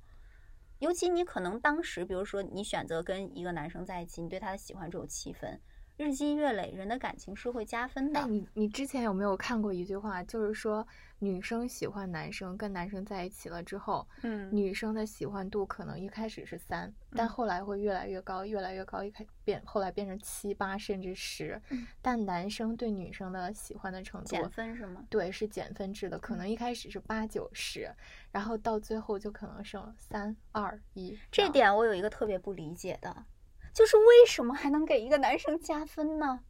[0.81, 5.61] 尤其你可能当时，比如说你选择跟一个男生在一起，你对他的喜欢只有七分，
[6.03, 8.27] 日积月累，人的感情是会加分的哎，。
[8.27, 10.85] 你你之前有没有看过一句话，就是说
[11.21, 21.61] 女生喜欢男生，跟男生在一起了之后，嗯，女生的喜欢度可能一开始是三，但嗯后来会越来越高，越来越高，一开变后来变成七八甚至十。
[21.71, 25.05] 嗯但男生对女生的喜欢的程度减，分是吗？
[25.09, 27.89] 对，是减分制的，可能一开始是八九十，
[28.33, 31.17] 然后到最后就可能剩三二一。
[31.31, 33.25] 这点我有一个特别不理解的，
[33.73, 36.41] 就是为什么还能给一个男生加分呢？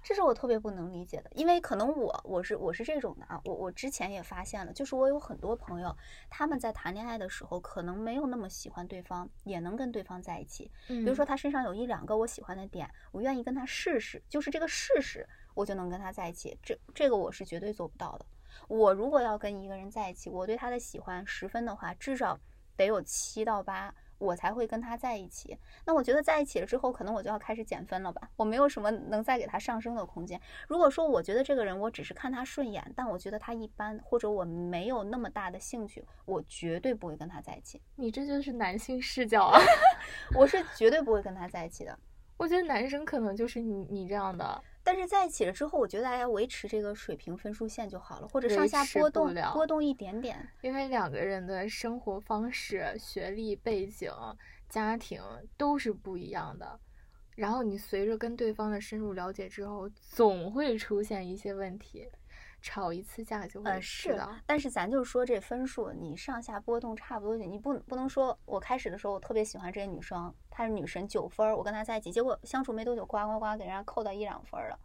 [0.00, 5.94] 这是我特别不能理解的，因为可能我我是我是这种的啊，我我之前也发现了，就是我有很多朋友，
[6.30, 10.70] 他们在谈恋爱的时候可能没有那么喜欢对方，也能跟对方在一起。
[10.86, 16.56] 比比如说他身上有一两个我喜欢的点，我愿意跟他试试，就是这个试试，我就能跟他在一起。
[16.62, 18.24] 这这个我是绝对做不到的。
[18.68, 22.38] 我如果要跟一个人在一起，我对他的喜欢十分的话，至少
[22.76, 25.56] 得有七到八，我才会跟他在一起。
[25.84, 28.28] 那我觉得在一起了之后，可能我就要开始减分了吧？
[28.36, 30.40] 我没有什么能再给他上升的空间。
[30.68, 37.80] 如果说我觉得这个人我只是看他顺眼，但我觉得他一般，或者我没有那么大的兴趣，我绝对不会跟他在一起。
[37.96, 39.60] 你这就是男性视角啊！
[40.34, 41.98] 我是绝对不会跟他在一起的。
[42.36, 50.48] 我觉得男生可能就是你你这样的，但是在一起了之后，我觉得大家维持这个水平分数线就好了，或者上下波动波动一点点。
[50.62, 54.10] 因为两个人的生活方式、学历背景、
[54.66, 55.20] 家庭
[55.58, 56.80] 都是不一样的，
[57.36, 62.08] 然后你随着跟对方的深入了解之后，总会出现一些问题。
[62.60, 74.78] 吵一次架就会呃是，但是咱就说这分数，你上下波动差不多，你不不能说我开始的时候我特别喜欢这个女生，她是女神九分，我跟她在一起，结果相处没多久，呱呱呱给人家扣到一两分了，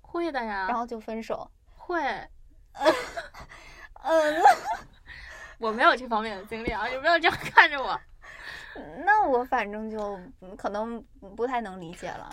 [0.00, 2.00] 会的呀，然后就分手， 会，
[4.02, 4.42] 嗯，
[5.58, 8.00] 我没有这方面的经历啊，有没有这样看着我，
[9.04, 10.18] 那我反正就
[10.56, 11.02] 可能
[11.36, 12.30] 不太能理解了。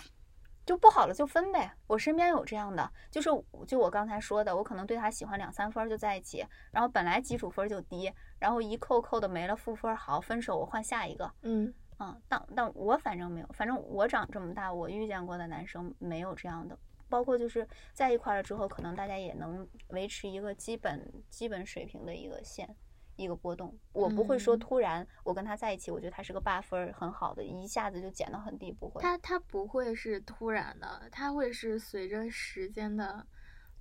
[0.68, 3.30] 就不好了就分呗，我身边有这样的，就是
[3.66, 11.32] 就我刚才说的，我可能对他喜欢两三分就在一起，然后本来基础分就低，然后一扣扣的没了负分，好分手，我换下一个。
[11.40, 16.78] 嗯嗯，但但我反正没有，反正我长这么大，我遇见过的男生没有这样的，
[17.08, 22.76] 包括就是在一块了之后，可能大家也能维持一个基本基本水平的一个线。
[23.18, 29.02] 一个波动，我不会说突然我跟他在一起，我觉得他是个八分很好的，一下子就减到很低，不会。
[29.02, 33.26] 他他不会是突然的，他会是随着时间的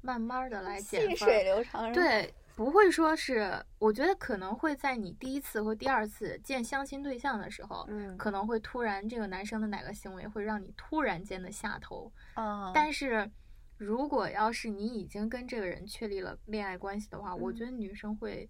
[0.02, 1.93] 慢慢的来减分，细水流长。
[1.93, 12.12] 对，不会说是，我觉得可能会在你第一次或第二次见相亲对象的时候，嗯，可能会突然这个男生的哪个行为会让你突然间的下头。
[12.34, 13.30] 啊，但是
[13.78, 18.50] 如果要是你已经跟这个人确立了恋爱关系的话，我觉得女生会。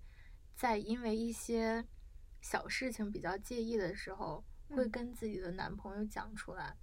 [0.58, 1.86] 在因为一些
[2.41, 6.76] 小事情比较介意的时候，会跟自己的男朋友讲出来，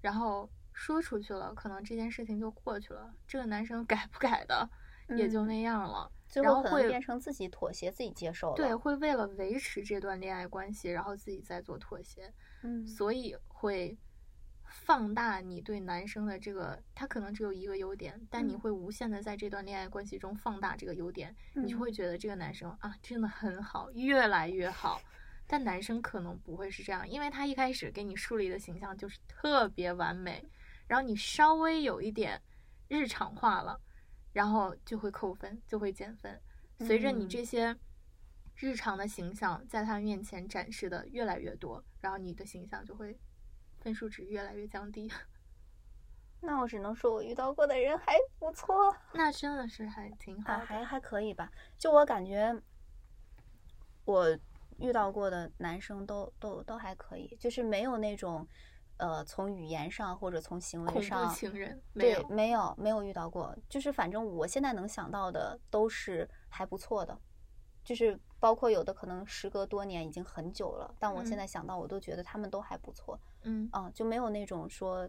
[0.00, 3.14] 然后说出去了，可能这件事情就过去了。
[3.26, 4.66] 这个男生 改不改的，
[5.10, 6.10] 也就那样了。
[6.34, 8.54] 然后会变成自己妥协，自己接受。
[8.54, 12.32] 对，会为了维持这段恋爱关系，然后自己再做妥协。
[12.62, 13.98] 嗯，所以会。
[14.84, 25.00] 放大你对男生的这个，他可能只有一个优点，但你会无限的在这段恋爱关系中放大这个优点，你就会觉得这个男生啊真的很好，越来越好。
[25.46, 30.42] 但男生可能不会是这样，因为他一开始给你树立的形象就是特别完美，
[30.86, 32.40] 然后你稍微有一点
[32.88, 33.78] 日常化了，
[34.32, 36.40] 然后就会扣分，就会减分。
[36.80, 37.76] 随着你这些
[38.54, 43.18] 日常的形象在他面前展示的越来越多，然后你的形象就会。
[43.88, 45.10] 分数值越来越降低，
[46.42, 51.50] 那我只能说我遇到过的人还不错，那真的是还挺好，还还可以吧。
[51.78, 52.54] 就我感觉，
[54.04, 54.38] 我
[54.78, 58.46] 遇到过的男生都都都还可以，就是没有那种，
[58.98, 63.56] 呃，从语言上或者从行为上，情人，对，没有没有遇到过。
[63.70, 67.18] 就是反正我现在能想到的都是还不错的。
[67.88, 75.08] 就是包括有的可能时隔多年已经很久了，但我现在想到我都觉得他们都还不错，嗯啊就没有那种说。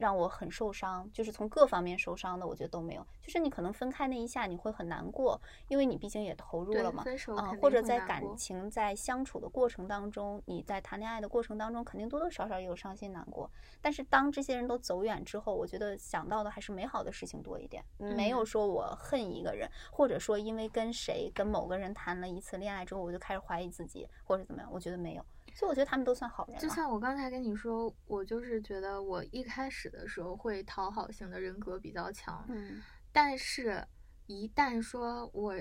[0.00, 3.06] 让我很受伤，就是从各方面受伤的，我觉得都没有。
[3.20, 7.04] 就是你可能分开那一下，你会很难过，因为你毕竟也投入了嘛。
[7.36, 13.50] 啊，或者在感情在相处的过程当中，你在谈恋爱的过程当中，肯定多多少少也有伤心难过。
[13.82, 25.24] 但是当这些人都走远之后，我觉得想到的还是美好的事情多一点，没有说我恨一个人，或者说因为跟谁跟某个人谈了一次恋爱之后，我就开始怀疑自己或者怎么样，我觉得没有。
[25.54, 26.58] 所以我觉得他们都算好人。
[26.58, 32.82] 就像我刚才跟你说，我就是觉得我一开始的时候会讨好型的人格比较强，嗯，
[33.12, 33.86] 但是，
[34.26, 35.54] 一旦说我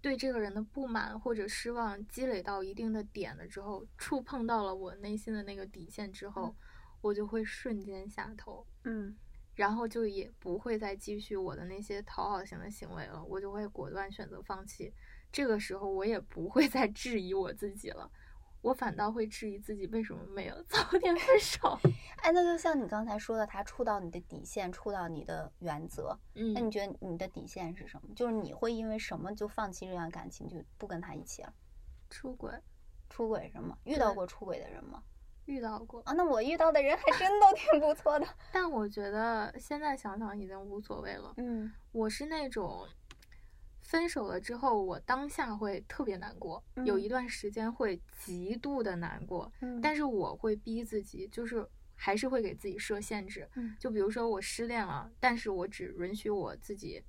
[0.00, 6.54] 对这个人的不满或者失望积累到一定的点了之后，触碰到了我内心的那个底线之后，
[7.00, 9.16] 我就会瞬间下头，嗯，
[9.54, 14.92] 然后就也不会再继续我的那些讨好型的行为了，我就会果断选择放弃。
[15.32, 18.10] 这个时候我也不会 再质疑我自己了。
[18.64, 21.78] 我反倒会质疑自己为什么没有 早点分手。
[22.24, 26.18] 哎，那就像你刚才说的，他触到你的底线，触到你的原则。
[26.34, 28.14] 嗯，那你觉得你的底线是什么？
[28.16, 31.52] 就是你会因为什么就放弃这段感情，就不跟他一起了？
[32.08, 32.50] 出轨？
[33.10, 33.76] 出轨是吗？
[33.84, 35.02] 遇到过出轨的人吗？
[35.44, 36.14] 遇到过啊。
[36.14, 38.26] 那我遇到的人还真都挺不错的。
[38.50, 41.34] 但我觉得现在想想已经无所谓了。
[41.36, 42.88] 嗯，我是那种。
[43.84, 49.52] 分手了之后，我当下会特别难过，有一段时间会极度的难过。
[49.60, 53.48] 嗯，但是我会逼自己，就是还是会给自己设限制。
[53.54, 57.02] 嗯，就比如说我失恋了，但是我只允许我自己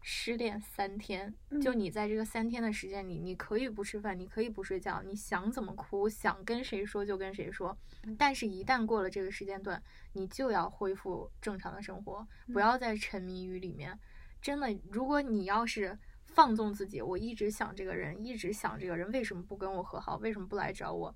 [0.00, 7.76] 失恋三天，就嗯你在这个三天的时间里，你可以不吃饭，你可以不睡觉，你想怎么哭，想跟谁说就跟谁说。
[8.04, 9.80] 嗯但是，一旦过了这个时间段，
[10.14, 13.98] 你就要恢复正常的生活，不嗯要再沉迷于里面。
[14.48, 21.14] 真的，如果你要是放纵自己，我一直想这个人，一直想这个人为什么不跟我和好，为什么不来找我，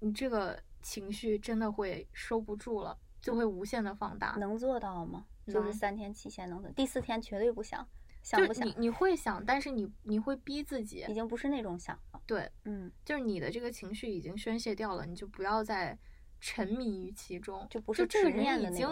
[0.00, 4.36] 你这个情绪真的会收不住了，就会无限的放大。
[4.38, 5.24] 能做到吗？
[5.46, 7.88] 就是能三天期限能做，第四天绝对不想，
[8.22, 8.74] 想不想你？
[8.76, 12.20] 你会想，但是你你会逼自己已，经不是那种想了。
[12.26, 15.98] 对，嗯，就是你的这个情绪已经宣泄掉了，你就不要再
[16.40, 18.86] 沉迷于其中，就不就是这个人已经。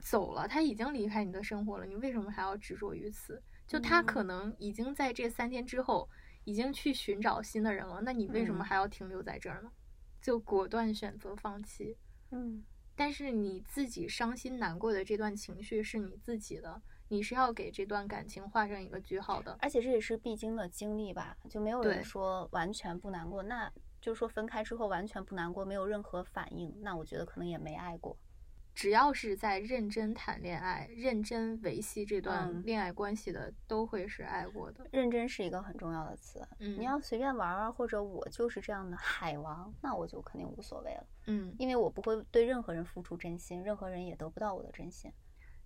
[0.00, 3.42] 走了，他已经离开你的生活了，你为什么还要执着于此？
[3.66, 6.08] 就他嗯可能已经在这三天之后，
[6.44, 9.70] 已经去寻找新的人了，那你为什么嗯还要停留在这儿呢？
[10.20, 11.96] 就果断选择放弃。
[12.30, 12.64] 嗯，
[12.96, 19.56] 但是你自己伤心难过的这段情绪是你自己的，你是要给这段感情画上一个句号的。
[19.60, 23.42] 而且这也是必经的经历吧，就没有人说完全不难过。
[23.42, 28.16] 那就是说分开之后完全不难过，没有任何反应，那我觉得可能也没爱过。
[28.74, 34.86] 只要是在认真谈恋爱、认真维系这段嗯恋爱关系的，都会是爱过的。
[34.92, 36.46] 认真是一个很重要的词。
[36.60, 45.12] 嗯，你要随便玩玩，或者我就是这样的海王，那我就肯定无所谓了，嗯，因为我不会对任何人付出真心，任何人也得不到我的真心。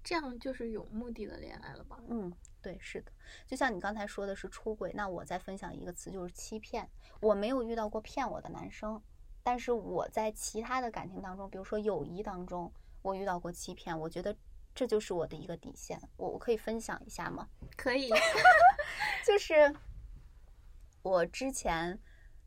[0.02, 1.98] 这样就是有目的的恋爱了吧？
[2.08, 3.12] 嗯，对，是的，
[3.46, 6.88] 就像你刚才说的是出轨，那我再分享一个词就是欺骗。
[7.20, 9.00] 我没有遇到过骗我的男生，
[9.42, 14.36] 但是我在其他的感情当中，比如说友谊当中，我遇到过欺骗，我觉得
[14.74, 16.00] 这就是我的一个底线。
[16.16, 17.48] 我我可以分享一下吗？
[17.76, 18.10] 可以，
[19.24, 19.72] 就是
[21.02, 21.98] 我之前，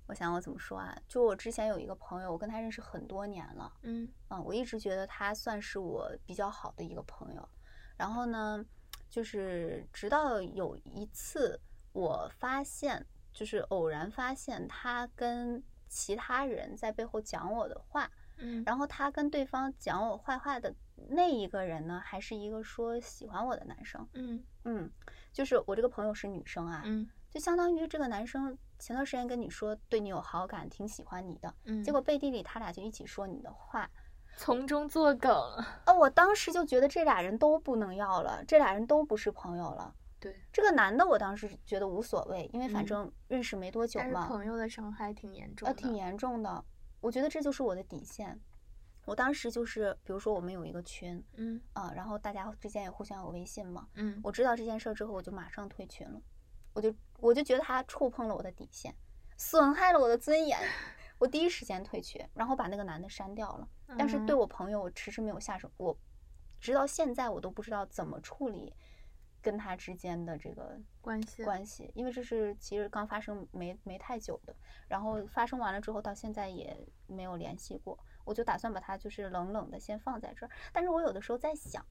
[0.07, 0.95] 我想我怎么说啊？
[1.07, 7.49] 就我之前有一个朋友，我跟他认识很多年了，嗯嗯，我一直觉得他算是我比较好的一个朋友。
[7.97, 8.63] 然后呢，
[9.09, 11.59] 就是直到有一次，
[11.93, 20.75] 我发现，就是偶然发现他跟其他人在背后讲我的话，嗯，然后他跟对方讲我坏话的
[21.09, 24.07] 那一个人呢，还是一个说喜欢我的男生。
[24.13, 24.91] 嗯嗯，
[25.31, 33.89] 就是我这个朋友是女生啊，嗯就相当于这个男生前段时间跟你说对你有好感，挺喜欢你的，嗯，结果背地里他俩就一起说你的坏。
[34.37, 35.33] 从中作梗。
[35.83, 39.93] 啊，我当时就觉得这俩人都不能要了，这俩人都不是朋友了。
[40.17, 46.63] 对，这个男的我当时觉得无所谓，因为反嗯正认识没多久但是嘛，朋友的伤害挺严重呃，挺严重的。
[47.01, 48.39] 我觉得这就是我的底线。
[49.03, 53.89] 我当时就是，比如说我们有一个群嗯啊，然后大家之间也互相有微信嘛。
[53.95, 56.21] 嗯我知道这件事儿之后，我就马上退群了。
[56.73, 56.93] 我就
[57.25, 58.93] 我就觉得他触碰了我的底线，
[59.35, 60.59] 损害了我的尊严，
[61.17, 63.67] 我第一时间退群，然后把那个男的删掉了。
[63.97, 65.97] 但是对嗯我朋友，我迟迟没有下手，我
[66.59, 68.71] 直到现在我都不知道怎么处理
[69.41, 74.55] 跟他之间的这个关系关系，因为这是其实刚发生没没太久的，
[74.87, 80.49] 然后发生完了之后到现在也没有联系过，我就打算把他就是冷冷的先放在这儿。
[80.71, 81.83] 但是我有的时候在想，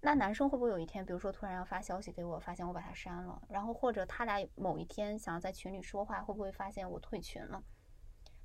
[0.00, 7.62] 那男生会不会有一天，比如说突然要发消息给我，发现我把他删了，然后或者他俩某一天想要在群里说话，会不会发现我退群了？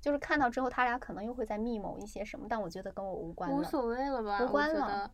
[0.00, 3.56] 就是看到之后，他俩可能又会在密谋一些什么，但我觉得跟我无关了。
[3.56, 4.44] 无所谓了吧？
[4.44, 5.10] 无关了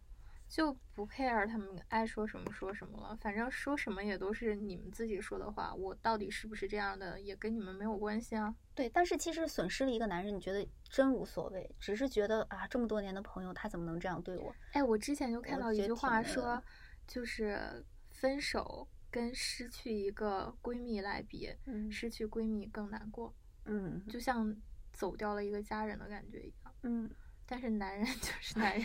[0.51, 8.53] 就不 care 他们爱说什么说什么了，反正说什么也都是你们自己说的话，我到底是不是这样的，也跟你们没有关系啊。
[8.75, 14.53] 对，但是其实损失了一个男人，你觉得真无所谓，只是觉得啊，这么多年的朋友，他怎么能这样对我？
[14.73, 16.61] 哎，我之前就看到一句话说，
[17.07, 23.33] 就是分手跟失去一个闺蜜来比，嗯失去闺蜜更难过，
[23.67, 24.53] 嗯就像
[24.93, 26.75] 走掉了一个家人的感觉一样。
[26.83, 27.09] 嗯，
[27.47, 28.85] 但是男人 就是男人，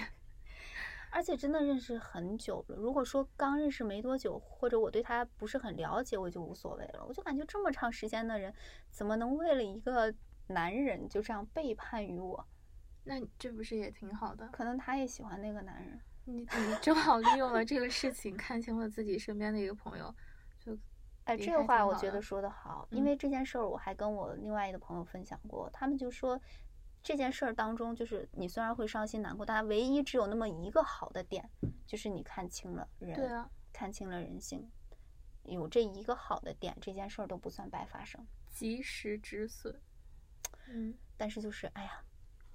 [1.15, 2.75] 而且真的认识很久了。
[2.75, 7.05] 如果说刚认识没多久，或者我对他不是很了解，我就无所谓了。
[7.07, 8.53] 我就感觉这么长时间的人，
[8.89, 10.13] 怎么能为了一个
[10.47, 12.45] 男人就这样背叛于我？
[13.05, 14.45] 那这不是也挺好的？
[14.49, 15.97] 可能他也喜欢那个男人。
[16.25, 20.13] 你你正好利用了这个事情，看清了自己身边的一个朋友，
[20.59, 20.77] 就
[21.23, 26.37] 哎，这个话我觉得说得好，因嗯为这件事儿我还跟我另外一个朋友分享过，他们就说
[27.05, 31.47] 这件事儿当中，就是你虽然会伤心难过，但唯一只有那么一个好的点，
[31.85, 34.67] 就是你看清了人，对啊，看清了人性，
[35.43, 38.25] 有这一个好的点，这件事儿都不算白发生。
[38.49, 39.79] 及时止损。
[40.67, 42.03] 嗯，但是就是哎呀，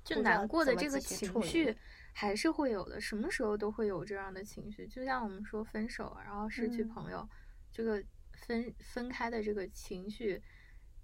[0.03, 1.76] 就难过的这个情绪
[2.12, 4.84] 还是会有的，什么时候都会有这样的情绪。
[4.88, 7.28] 就像我们说分手，然后失去嗯朋友，
[7.70, 10.42] 这个分分开的这个情绪，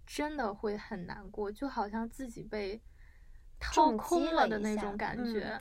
[0.04, 2.82] 真的会很难过，就好像自己被
[3.58, 5.60] 掏空了一的那下种感嗯觉。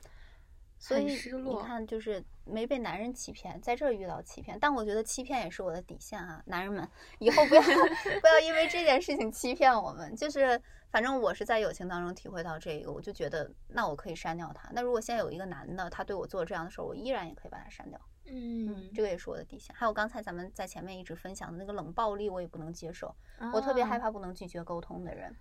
[0.78, 6.88] 所以你看，就是没被男人欺骗，在这儿遇到欺骗，但我觉得欺骗也是我的底线啊，男人们
[7.18, 7.62] 以后不要
[8.22, 10.16] 不要因为这件事情欺骗我们。
[10.16, 14.70] 就是反正我是在友情当中体会到这个，我就觉得那我可以删掉他。
[14.74, 18.00] 那如果现在有一个男的，他对我做这样的事儿，我依然也可以把他删掉。
[18.28, 19.74] 嗯，这个也是我的底线。
[19.76, 23.16] 还有刚才咱们在前面一直分享的那个冷暴力，我也不能接受。
[23.54, 24.00] 我特别害啊。
[24.00, 25.36] 怕不能拒绝沟通的人，嗯，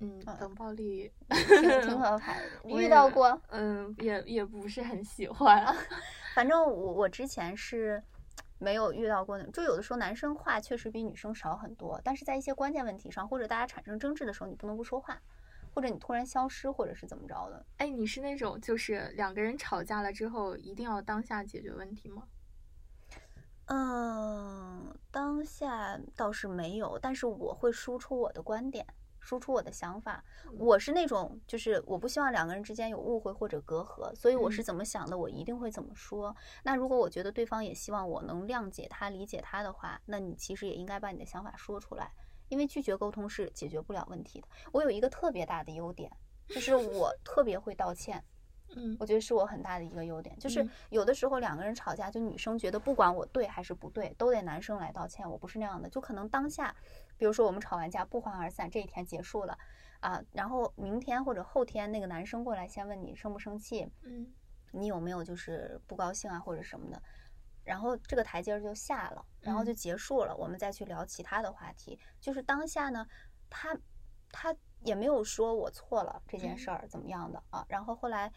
[0.00, 2.40] 嗯冷暴力 挺挺可怕的。
[2.64, 3.40] 你遇到过？
[3.48, 5.74] 嗯，也也不是很喜欢。
[6.34, 8.02] 反正我我之前是
[8.58, 15.20] 没有遇到过那，就有的时候男生话确实比女生少很多，但是在一些关键问题上，或者大家产生争执的时候，你不能不说话，
[15.72, 17.64] 或者你突然消失，或者是怎么着的。
[17.76, 22.24] 哎，你是那种就是两个人吵架了之后一定要当下解决问题吗？
[23.66, 28.84] 嗯，当下倒是没有，但是我会输出我的观点，
[29.24, 30.22] 输出我的想法。
[30.58, 36.36] 我是那种，就是我不希望两个人之间有误会或者隔阂，所以我是嗯怎么想的，我一定会怎么说。
[36.62, 42.12] 那如果我觉得对方也希望我能谅解他、理解他的话，那你其实也应该把你的想法说出来，
[42.50, 44.48] 因为拒绝沟通是解决不了问题的。
[44.72, 46.10] 我有一个特别大的优点，
[46.48, 48.22] 就是我 特别会道歉。
[48.76, 55.30] 嗯我觉得是我很大的一个优点，就是嗯有的时候两个人吵架，就女生觉得不管我对还是不对，都得男生来道歉。
[55.30, 56.74] 我不是那样的，就可能当下，
[57.16, 59.58] 比如说我们吵完架不欢而散，这一天结束了
[60.00, 64.32] 啊，然后明天或者后天那个男生过来先问你生不生气，嗯。
[64.76, 67.00] 你有没有就是不高兴啊或者什么的，
[67.62, 69.74] 然后这个台阶儿就下了，然后就嗯。
[69.74, 71.96] 结束了，我们再去聊其他的话题。
[72.20, 73.06] 就是当下呢，
[73.48, 73.78] 他
[74.32, 78.32] 他也没有说我错了这件事儿怎么样的啊，然后后来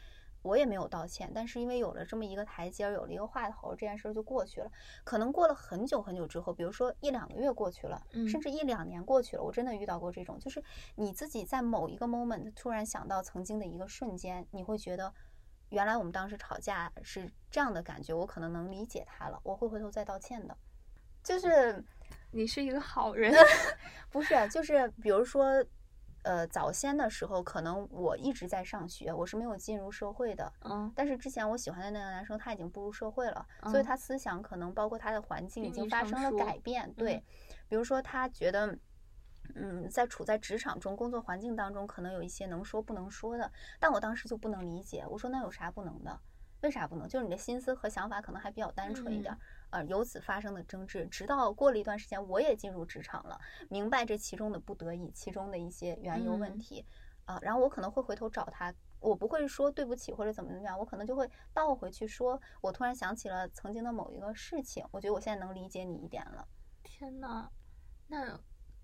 [0.47, 4.71] 我也没有道歉，但是因为有了这么一个台阶儿，有了一个话头儿，这件事儿就过去了。
[5.03, 10.63] 可能过了很久很久之后，比如说一两个月过去了，嗯甚至一两年过去了，我真的遇到过这种，就是
[10.95, 15.13] 你自己在某一个 moment 突然想到曾经的一个瞬间，你会觉得。
[15.69, 20.57] 原来我们当时吵架是这样的感觉，我可能能理解他了，我会回头再道歉的。
[21.21, 21.83] 就是
[22.31, 23.35] 你是一个好人。
[24.09, 25.61] 不是，就是比如说，
[26.27, 30.51] 呃，早先的时候，可能我一直在上学，我是没有进入社会的。
[30.61, 36.93] 嗯但是之前我喜欢的那个男生他已经步入社会了，所以嗯他思想可能包括他的环境已经发生了改变。
[36.95, 37.23] 对，
[37.69, 38.77] 比如说他觉得。
[39.55, 43.49] 嗯，在处在职场中、工作环境当中，可能有一些能说不能说的，
[43.79, 45.05] 但我当时就不能理解。
[45.09, 46.19] 我说那有啥不能的？
[46.63, 47.07] 为啥不能？
[47.07, 49.39] 就是你的心思和想法可能还比较单纯一点儿，
[49.69, 53.39] 呃，由此发生的争执，直到过了一段时间，我也进入职场了，
[53.69, 56.85] 明白这其中的不得已，其中的一些缘由问嗯题，
[57.25, 66.47] 啊、然后我可能会回头找他，我不会说对不起或者怎么怎么样，我可能就会倒回去说，我突然想起了曾经的某一个事情，我觉得我现在能理解你一点了。
[66.83, 67.49] 天呐，
[68.07, 68.39] 那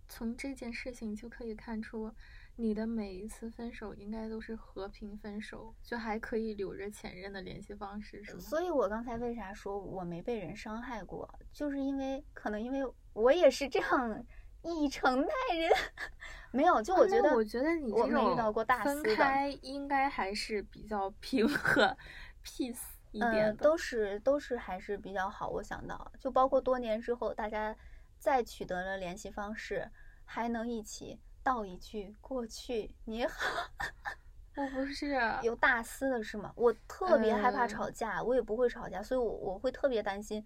[0.09, 2.13] 从这件事情就可以看出，
[2.55, 8.39] 你的每一次分手应该都是和平分手，就还可以留着前任的联系方式，是吗？
[8.39, 12.79] 所以我刚才为啥说我没被人伤害过，就是因为可能因为
[13.13, 14.25] 我也是这样
[14.61, 15.69] 以诚待人，
[16.53, 19.15] 没有，就我觉得啊我觉得你这种遇到过大分撕的。
[19.15, 21.97] 开应该还是比较平和、
[22.45, 22.77] peace
[23.11, 23.63] 一呃，点的。
[23.63, 25.49] 都是都是还是比较好。
[25.49, 27.75] 我想到，就包括多年之后，大家
[28.19, 29.89] 再取得了联系方式，
[30.23, 33.33] 还能一起道一句过去你好。
[34.55, 36.53] 我不是，有大撕的是吗？
[36.55, 40.45] 我特别害怕呃吵架，我也不会吵架，所以我我会特别担心，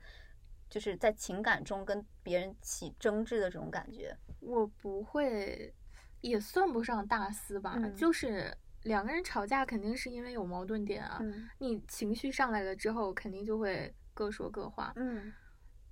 [0.69, 4.17] 就是在情感中跟别人起争执的这种感觉。
[4.39, 5.73] 我不会，
[6.21, 11.17] 也算不上大撕吧，嗯就是两个人吵架肯定是因为有矛盾点啊。
[11.21, 14.93] 嗯你情绪上来了之后，肯定就会各说各话。
[14.95, 15.33] 嗯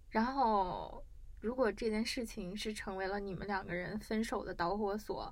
[0.10, 1.04] 然后，
[1.46, 5.32] 如果这件事情是成为了你们两个人分手的导火索，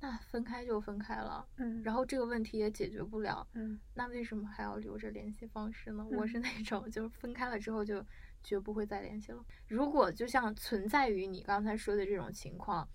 [0.00, 6.06] 那分开就分开了，嗯，然后这个问题也解决不了，嗯那为什么还要留着联系方式呢？
[6.12, 8.02] 我是嗯那种就是分开了之后就
[8.42, 9.44] 绝不会再联系了。
[9.68, 12.88] 如果就像存在于你刚才说的这种情况，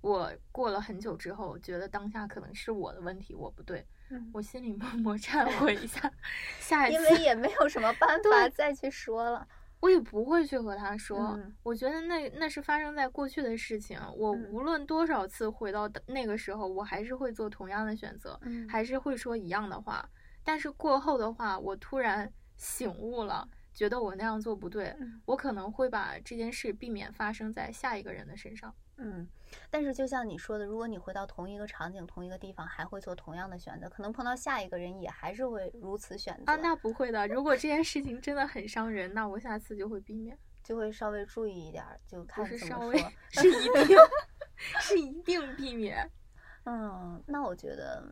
[0.00, 6.08] 我过了很久之后，觉得当下可能是我的问题，我不对，嗯，我心里默默 忏悔一下，
[6.60, 9.48] 下一因为也没有什么办 法再去说了。
[9.80, 11.18] 我也不会去和他说。
[11.36, 20.08] 嗯我觉得那那是发生在过去的事情，我嗯无论多少次回到那个时候，我还是会做同样的选择，嗯还是会说一样的话。
[20.42, 28.74] 但是过后的话，我突然醒悟了，觉得我那样做不对，嗯我可能会把这件事避免发生在下一个人的身上。
[28.98, 29.28] 嗯，
[29.70, 37.26] 但是就像你说的，如果你回到同一个场景、同一个地方，还会做同样的选择，可能碰到下一个人也还是会如此选择，啊，那不会的。
[37.28, 40.38] 如果这件事情真的很伤人，那我下次就会避免。
[40.64, 43.12] 就会稍微注意一点儿，就不看怎么是稍微说。
[43.30, 43.96] 是一定，
[44.80, 46.10] 是一定避免。
[46.64, 48.02] 嗯，那我觉得，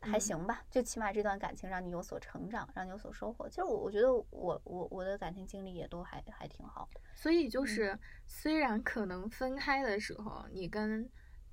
[0.00, 3.48] 还嗯行吧，就起码这段感情让你有所成长，让你有所收获。
[3.48, 6.88] 其实我我觉得我我我的感情经历也都还还挺好。
[7.14, 11.08] 所以就是，虽然可能分开的时候，你跟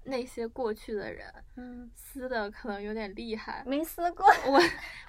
[0.06, 4.26] 那些过去的人嗯，撕的可能有点厉害，没撕过。
[4.46, 4.60] 我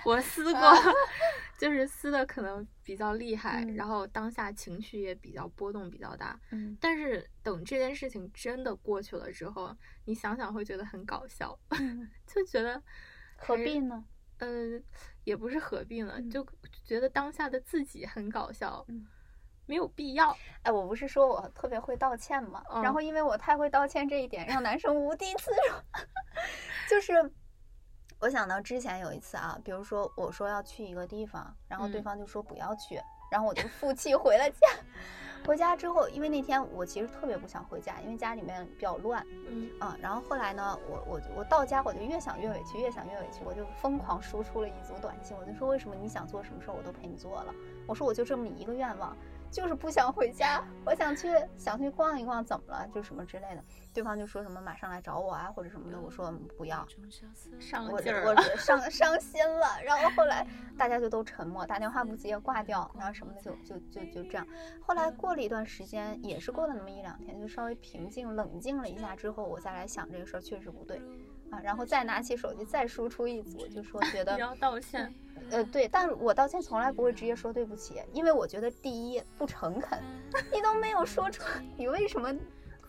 [0.05, 0.61] 我撕过，
[1.59, 6.39] 就是撕的可能比较厉害，嗯然后当下情绪也比较波动比较大。
[6.53, 12.80] 嗯但是等这件事情真的过去了之后，你想想会觉得很搞笑，嗯， 就觉得
[13.47, 14.05] 何必呢？
[14.38, 14.49] 呃，
[15.24, 16.45] 也不是何必呢，嗯就
[16.84, 19.07] 觉得当下的自己很搞笑，嗯
[19.66, 20.36] 没有必要。
[20.62, 22.62] 哎，我不是说我特别会道歉嘛？
[22.70, 25.80] 嗯然后因为我太会道歉这一点，让男生无地自容。
[26.90, 27.32] 就是
[28.20, 33.01] 我想到之前有一次啊，比如说我说要去一个地方，然后对嗯方就说不要去，
[33.35, 34.68] 然后我就负气回了家。
[35.45, 47.53] 回家之后，因为那天我其实特别不想回家，因为家里面比较乱嗯啊、然后后来呢，我我我到家我就越想越委屈，越想越委屈，我就疯狂输出了一组短信，我就说为什么你想做什么事儿我都陪你做了，
[47.89, 49.14] 我说我就这么一个愿望，
[49.55, 52.84] 就是不想回家，我想去想去逛一逛，怎么了？
[52.92, 53.62] 就什么之类的。
[53.92, 56.00] 对方就说什么马上来找我啊，或者什么的。
[56.00, 56.84] 我说嗯不要，
[57.61, 58.24] 上我劲儿。
[58.26, 59.80] 我是伤伤心了。
[59.84, 60.44] 然后后来
[60.76, 64.44] 大家就都沉默，打电话不接挂掉，然后什么的就就就就这样。
[64.82, 71.00] 后来过了一段时间，也是过了那么一两天，就稍微平静冷静了一下之后，我再来想这个事儿确实不对
[71.55, 75.12] 啊，然后再拿起手机再输出一组，就说觉得你要道歉，
[75.50, 79.98] 呃，对，但我道歉从来不会直接说对不起，因为我觉得第一不诚恳，
[80.52, 81.44] 你都没有说出
[81.76, 82.34] 你为什么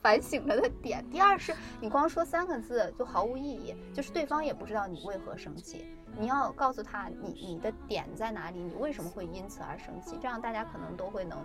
[0.02, 5.86] 反省了的点；第二是你光说三个字就毫无意义，就是对方也不知道你为何生气，
[6.18, 11.38] 你要告诉他你你的点在哪里，你为什么会因此而生气，这样大家可能都会能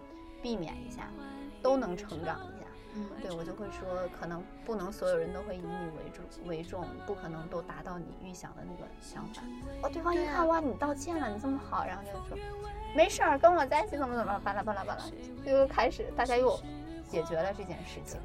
[0.42, 1.10] 避免一下，
[1.62, 2.59] 都能成长一下。
[2.94, 9.42] 嗯，对我就会说，可能不能所有人都会以你为重为重，不可能都达到你预想的那个想法。
[9.82, 12.36] 哦，对方一看哇，你道歉了，你这么好，然后就说
[12.94, 15.04] 没事儿，跟我在一起怎么怎么，巴拉巴拉巴拉，
[15.46, 16.58] 就开始大家又
[17.08, 18.20] 解决了这件事情。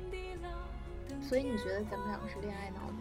[1.21, 2.97] 所以你觉得咱们两个是恋爱脑吗？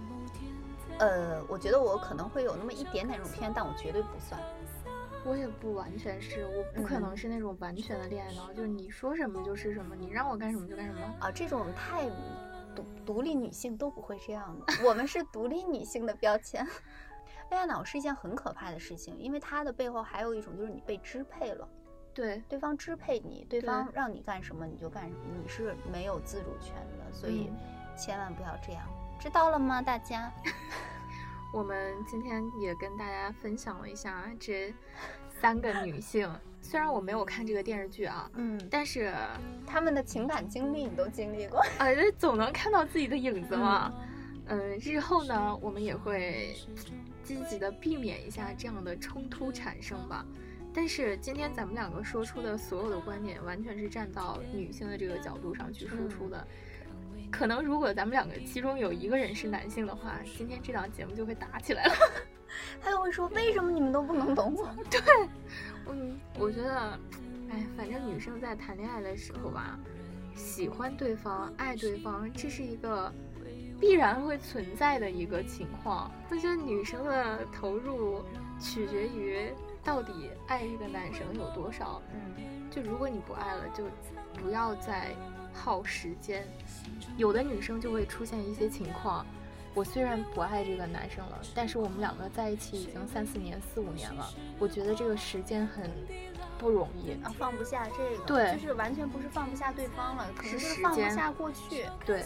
[0.99, 4.41] 呃，我觉得我可能会有那么一点点这种偏，但我绝对不算。
[5.27, 11.01] 我也不完全是，我不可嗯能是那种完全的恋爱脑，就是你说什么就是什么，你让我干什么就干什么。
[11.20, 12.09] 啊，这种太
[12.75, 16.66] 独独立女性都不会这样的，我们是独立女性的标签。
[17.51, 21.68] 恋爱脑是一件很可怕的事情，因为它的背后还有一种就是你被支配了。
[22.12, 28.87] 对，对方支配你，对对方让你干什么你就干什么，你是没有自主权的，所以嗯千万不要这样，
[29.18, 30.33] 知道了吗，大家？
[31.55, 34.74] 我们今天也跟大家分享了一下这
[35.40, 36.28] 三个女性，
[36.61, 39.14] 虽然我没有看这个电视剧啊，嗯，但是
[39.64, 43.94] 她们的情感经历你都经历过，呃，总能看到自己的影子嘛。
[44.46, 46.57] 嗯，日后呢，我们也会
[47.22, 50.26] 积极的避免一下这样的冲突产生吧。
[50.74, 56.44] 但是今天咱们两个说出的所有的观点，完全是站到女性的这个角度上去输出的。
[57.37, 61.95] 可能如果咱们两个其中有一个人是男性的话，今天这档节目就会打起来了。
[62.80, 64.72] 他就会说为什么你们都不能懂我？
[64.89, 65.01] 对
[65.89, 66.97] 嗯，我觉得，
[67.51, 69.76] 哎，反正女生在谈恋爱的时候吧，
[70.37, 73.12] 喜欢对方、爱对方，这是一个
[73.80, 76.09] 必然会存在的一个情况。
[76.30, 78.22] 我觉得女生的投入
[78.61, 82.01] 取决于到底爱一个男生有多少。
[82.12, 83.85] 嗯，就如果你不爱了，就
[84.41, 85.12] 不要再
[85.53, 86.47] 耗时间。
[87.16, 89.24] 有的女生就会出现一些情况，
[89.74, 94.28] 我虽然不爱这个男生了，但是我们两个在一起已经三四年、四五年了，
[94.59, 95.91] 我觉得这个时间很
[96.59, 97.12] 不容易。
[97.24, 101.87] 啊，放不下这个，对就是完全不是放不下对方了，可能是放不下过去。
[102.05, 102.24] 对，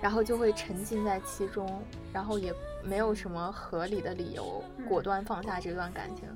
[0.00, 1.82] 然后就会沉浸在其中，
[2.12, 6.28] 然后也没有什么合理的理由嗯果断放下这段感情。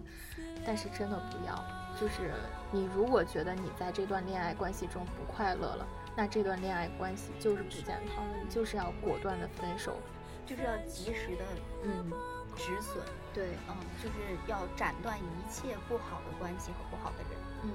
[0.65, 1.65] 但是真的不要，
[2.01, 2.33] 就是
[2.73, 5.87] 你如果觉得你在这段恋爱关系中不快乐了，
[6.17, 9.97] 那这段恋爱关系就是不健康的，你就是要果断的分手。
[10.47, 11.45] 就是要及时的
[11.83, 12.09] 嗯，
[12.57, 13.03] 止损，
[13.35, 14.15] 对，嗯，就是
[14.47, 17.31] 要斩断一切不好的关系和不好的人。
[17.65, 17.71] 嗯，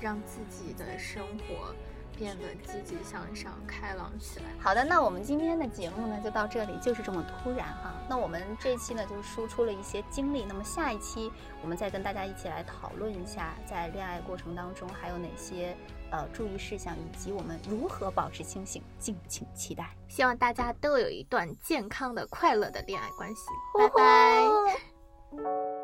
[0.00, 1.72] 让自己的生活
[2.16, 4.46] 变得积极向上、开朗起来。
[4.58, 7.94] 好的，那我们今天的节目呢就到这里，就是这么突然哈。
[8.08, 11.30] 那我们这一期呢就输出了一些经历，那么下一期
[11.62, 15.76] 我们再跟大家一起来讨论一下，在恋爱过程当中还有哪些
[16.10, 19.94] 呃注意事项，以及我们如何保持清醒，敬请期待。
[20.08, 23.42] 希望大家都有一段健康的、快乐的恋爱关系。
[23.78, 24.48] 拜拜。
[25.36, 25.77] 拜。